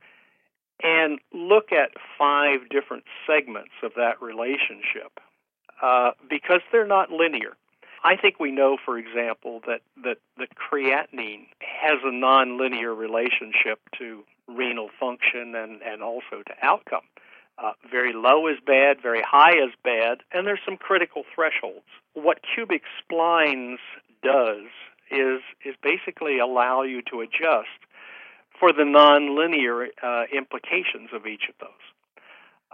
and 0.82 1.18
look 1.32 1.72
at 1.72 1.90
five 2.18 2.68
different 2.68 3.04
segments 3.26 3.72
of 3.82 3.92
that 3.96 4.20
relationship 4.20 5.20
uh, 5.82 6.10
because 6.28 6.60
they're 6.72 6.86
not 6.86 7.10
linear. 7.10 7.56
I 8.02 8.16
think 8.16 8.38
we 8.38 8.50
know, 8.50 8.76
for 8.84 8.98
example, 8.98 9.62
that, 9.66 9.80
that, 10.02 10.18
that 10.38 10.48
creatinine 10.56 11.46
has 11.60 11.98
a 12.04 12.10
nonlinear 12.10 12.96
relationship 12.96 13.80
to 13.98 14.24
renal 14.46 14.90
function 15.00 15.54
and, 15.54 15.80
and 15.82 16.02
also 16.02 16.42
to 16.46 16.54
outcome. 16.62 17.04
Uh, 17.56 17.72
very 17.90 18.12
low 18.12 18.46
is 18.48 18.58
bad, 18.66 19.00
very 19.00 19.22
high 19.22 19.52
is 19.52 19.72
bad, 19.82 20.18
and 20.32 20.46
there's 20.46 20.60
some 20.66 20.76
critical 20.76 21.22
thresholds. 21.34 21.86
What 22.12 22.40
cubic 22.54 22.82
splines 23.00 23.78
does 24.22 24.66
is 25.10 25.40
is 25.64 25.74
basically 25.82 26.38
allow 26.38 26.82
you 26.82 27.00
to 27.10 27.20
adjust 27.20 27.78
for 28.58 28.72
the 28.72 28.82
nonlinear 28.82 29.88
uh, 30.02 30.24
implications 30.32 31.10
of 31.12 31.26
each 31.26 31.48
of 31.48 31.54
those. 31.60 31.70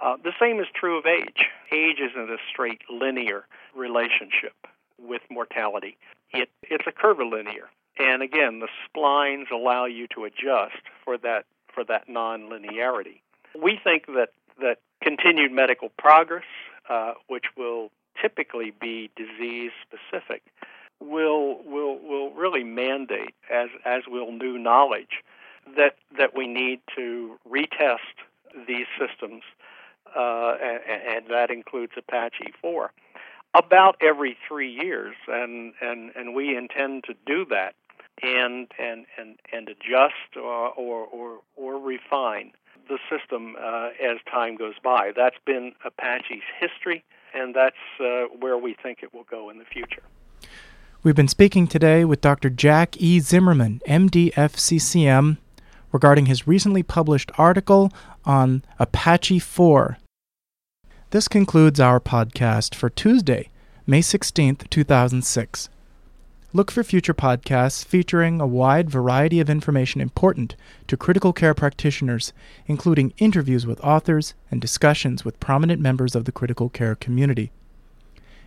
Uh, 0.01 0.17
the 0.23 0.33
same 0.41 0.61
is 0.61 0.67
true 0.75 0.99
of 0.99 1.05
age. 1.07 1.47
Age 1.73 1.99
isn't 2.01 2.31
a 2.31 2.39
straight 2.51 2.81
linear 2.91 3.45
relationship 3.75 4.55
with 4.99 5.23
mortality. 5.31 5.97
It, 6.33 6.49
it's 6.63 6.87
a 6.87 6.93
curvilinear. 6.93 7.69
And 7.99 8.23
again, 8.23 8.61
the 8.61 8.69
splines 8.89 9.51
allow 9.51 9.85
you 9.85 10.07
to 10.15 10.25
adjust 10.25 10.83
for 11.05 11.19
that 11.19 11.45
for 11.75 11.85
that 11.85 12.09
nonlinearity. 12.09 13.21
We 13.61 13.79
think 13.83 14.07
that 14.07 14.31
that 14.61 14.79
continued 15.03 15.53
medical 15.53 15.91
progress, 15.99 16.45
uh, 16.89 17.15
which 17.29 17.45
will 17.57 17.91
typically 18.21 18.73
be 18.81 19.11
disease 19.17 19.73
specific, 19.83 20.43
will 21.01 21.63
will 21.65 21.99
will 21.99 22.33
really 22.33 22.65
mandate, 22.65 23.35
as 23.53 23.69
as 23.85 24.03
will 24.09 24.33
new 24.33 24.57
knowledge, 24.59 25.23
that 25.77 25.97
that 26.19 26.37
we 26.37 26.47
need 26.47 26.81
to 26.97 27.39
retest 27.49 27.99
these 28.67 28.87
systems, 28.99 29.43
uh, 30.17 30.55
and, 30.63 31.03
and 31.17 31.27
that 31.31 31.51
includes 31.51 31.93
Apache 31.97 32.53
4, 32.61 32.93
about 33.55 33.97
every 34.01 34.37
three 34.49 34.71
years, 34.71 35.15
and, 35.29 35.73
and, 35.81 36.11
and 36.17 36.35
we 36.35 36.57
intend 36.57 37.05
to 37.05 37.15
do 37.27 37.45
that 37.47 37.75
and 38.23 38.69
and 38.79 39.07
and, 39.19 39.39
and 39.53 39.69
adjust 39.69 40.37
or, 40.37 40.69
or 40.71 41.07
or 41.07 41.39
or 41.57 41.79
refine 41.79 42.53
the 42.89 42.99
system 43.09 43.57
uh, 43.61 43.91
as 44.03 44.19
time 44.31 44.57
goes 44.57 44.75
by. 44.83 45.13
That's 45.15 45.37
been 45.47 45.73
Apache's 45.85 46.43
history, 46.59 47.05
and 47.33 47.55
that's 47.55 47.77
uh, 48.01 48.25
where 48.39 48.59
we 48.59 48.75
think 48.83 48.99
it 49.03 49.15
will 49.15 49.25
go 49.31 49.49
in 49.49 49.59
the 49.59 49.65
future. 49.65 50.03
We've 51.03 51.15
been 51.15 51.29
speaking 51.29 51.67
today 51.67 52.05
with 52.05 52.21
Dr. 52.21 52.51
Jack 52.51 53.01
E. 53.01 53.21
Zimmerman, 53.21 53.81
MD 53.89 54.35
FCCM, 54.35 55.39
regarding 55.93 56.27
his 56.27 56.47
recently 56.47 56.83
published 56.83 57.31
article 57.39 57.93
on 58.25 58.63
Apache 58.79 59.39
4. 59.39 59.99
This 61.11 61.29
concludes 61.29 61.81
our 61.81 61.99
podcast 61.99 62.75
for 62.75 62.89
Tuesday, 62.89 63.51
May 63.87 64.01
16th, 64.01 64.69
2006. 64.71 65.69
Look 66.53 66.73
for 66.73 66.83
future 66.83 67.15
podcasts 67.15 67.85
featuring 67.85 68.41
a 68.41 68.47
wide 68.47 68.91
variety 68.91 69.39
of 69.39 69.49
information 69.49 70.01
important 70.01 70.57
to 70.89 70.97
critical 70.97 71.33
care 71.33 71.55
practitioners, 71.55 72.33
including 72.67 73.13
interviews 73.19 73.67
with 73.67 73.83
authors 73.85 74.35
and 74.51 74.61
discussions 74.61 75.25
with 75.25 75.39
prominent 75.39 75.81
members 75.81 76.17
of 76.17 76.25
the 76.25 76.33
critical 76.33 76.69
care 76.69 76.97
community. 76.97 77.53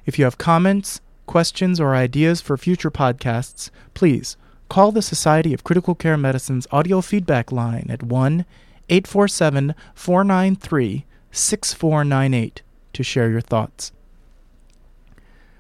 If 0.06 0.20
you 0.20 0.26
have 0.26 0.38
comments, 0.38 1.00
questions, 1.26 1.80
or 1.80 1.96
ideas 1.96 2.42
for 2.42 2.58
future 2.58 2.92
podcasts, 2.92 3.70
please 3.94 4.36
call 4.74 4.92
the 4.92 5.04
Society 5.04 5.54
of 5.54 5.64
Critical 5.64 5.94
Care 5.94 6.18
Medicine's 6.18 6.66
audio 6.72 7.00
feedback 7.00 7.52
line 7.52 7.86
at 7.92 8.02
1 8.02 8.44
847 8.90 9.76
493 9.94 11.06
6498 11.32 12.64
to 12.94 13.04
share 13.04 13.30
your 13.30 13.40
thoughts. 13.40 13.92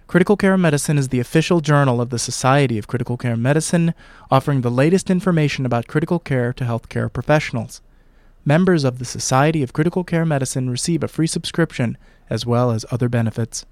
Critical 0.07 0.35
Care 0.35 0.57
Medicine 0.57 0.97
is 0.97 1.09
the 1.09 1.19
official 1.19 1.61
journal 1.61 2.01
of 2.01 2.09
the 2.09 2.17
Society 2.17 2.79
of 2.79 2.87
Critical 2.87 3.15
Care 3.15 3.37
Medicine, 3.37 3.93
offering 4.31 4.61
the 4.61 4.71
latest 4.71 5.11
information 5.11 5.63
about 5.63 5.85
critical 5.85 6.17
care 6.17 6.51
to 6.51 6.63
healthcare 6.63 7.13
professionals. 7.13 7.81
Members 8.43 8.83
of 8.83 8.97
the 8.97 9.05
Society 9.05 9.61
of 9.61 9.73
Critical 9.73 10.03
Care 10.03 10.25
Medicine 10.25 10.71
receive 10.71 11.03
a 11.03 11.07
free 11.07 11.27
subscription 11.27 11.99
as 12.31 12.47
well 12.47 12.71
as 12.71 12.83
other 12.89 13.09
benefits. 13.09 13.67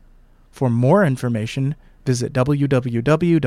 For 0.52 0.70
more 0.70 1.04
information, 1.04 1.74
visit 2.06 2.34
www.sccm.org. 2.34 3.38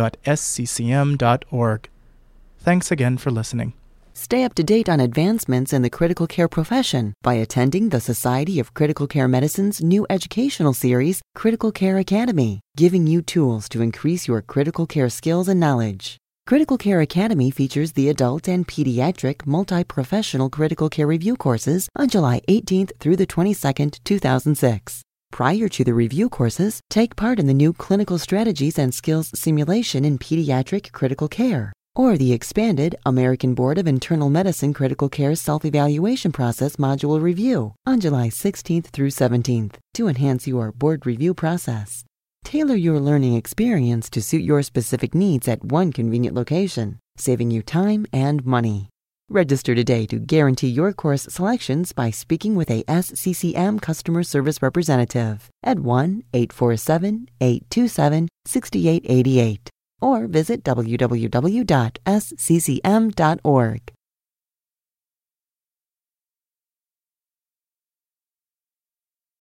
Thanks 2.59 2.91
again 2.91 3.19
for 3.19 3.31
listening. 3.31 3.75
Stay 4.17 4.45
up 4.45 4.55
to 4.55 4.63
date 4.63 4.89
on 4.89 5.01
advancements 5.01 5.73
in 5.73 5.83
the 5.83 5.91
critical 5.91 6.29
care 6.29 6.47
profession 6.47 7.15
by 7.23 7.35
attending 7.35 7.89
the 7.89 8.01
Society 8.01 8.61
of 8.61 8.73
Critical 8.73 9.09
Care 9.09 9.27
Medicine's 9.27 9.83
new 9.83 10.07
educational 10.09 10.73
series, 10.73 11.21
Critical 11.35 11.73
Care 11.73 11.99
Academy, 11.99 12.61
giving 12.77 13.09
you 13.09 13.23
tools 13.23 13.69
to 13.69 13.83
increase 13.83 14.29
your 14.29 14.41
critical 14.41 14.87
care 14.87 15.09
skills 15.09 15.49
and 15.49 15.59
knowledge. 15.59 16.17
Critical 16.47 16.79
Care 16.79 17.01
Academy 17.01 17.51
features 17.51 17.93
the 17.93 18.09
adult 18.09 18.49
and 18.49 18.69
pediatric 18.69 19.47
multi-professional 19.47 20.51
critical 20.51 20.89
care 20.89 21.07
review 21.07 21.37
courses 21.37 21.89
on 21.97 22.09
July 22.09 22.41
18th 22.49 22.93
through 23.01 23.17
the 23.17 23.27
22nd, 23.27 23.99
2006. 24.05 25.04
Prior 25.35 25.69
to 25.71 25.83
the 25.83 25.95
review 25.95 26.29
courses, 26.29 26.81
take 26.91 27.17
part 27.17 27.41
in 27.41 27.49
the 27.49 27.53
new 27.53 27.73
Clinical 27.73 28.19
Strategies 28.19 28.79
and 28.79 28.95
Skills 28.95 29.33
Simulation 29.35 30.05
in 30.05 30.17
Pediatric 30.17 30.93
Critical 30.93 31.27
Care 31.27 31.73
or 31.97 32.17
the 32.17 32.33
expanded 32.33 32.95
American 33.05 33.53
Board 33.53 33.77
of 33.77 33.89
Internal 33.89 34.31
Medicine 34.31 34.73
Critical 34.73 35.09
Care 35.09 35.35
Self 35.35 35.65
Evaluation 35.65 36.31
Process 36.31 36.77
Module 36.77 37.21
Review 37.21 37.75
on 37.85 37.99
July 37.99 38.29
16th 38.29 38.87
through 38.91 39.11
17th 39.11 39.75
to 39.95 40.07
enhance 40.07 40.47
your 40.47 40.71
board 40.71 41.05
review 41.05 41.35
process. 41.35 42.05
Tailor 42.45 42.77
your 42.77 43.01
learning 43.01 43.35
experience 43.35 44.09
to 44.11 44.23
suit 44.23 44.43
your 44.43 44.63
specific 44.63 45.17
needs 45.17 45.49
at 45.49 45.65
one 45.65 45.93
convenient 45.93 46.37
location, 46.37 47.01
saving 47.17 47.51
you 47.51 47.61
time 47.61 48.07
and 48.13 48.47
money. 48.47 48.89
Register 49.31 49.75
today 49.75 50.05
to 50.07 50.19
guarantee 50.19 50.69
your 50.69 50.93
course 50.93 51.23
selections 51.31 51.93
by 51.93 52.11
speaking 52.11 52.55
with 52.57 52.71
a 52.71 52.83
SCCM 52.85 53.81
customer 53.81 54.23
service 54.23 54.61
representative 54.61 55.49
at 55.63 55.81
1 55.81 56.25
847 56.35 57.29
827 57.41 58.29
6888 58.45 59.71
or 60.03 60.27
visit 60.27 60.63
www.sccm.org. 60.63 61.55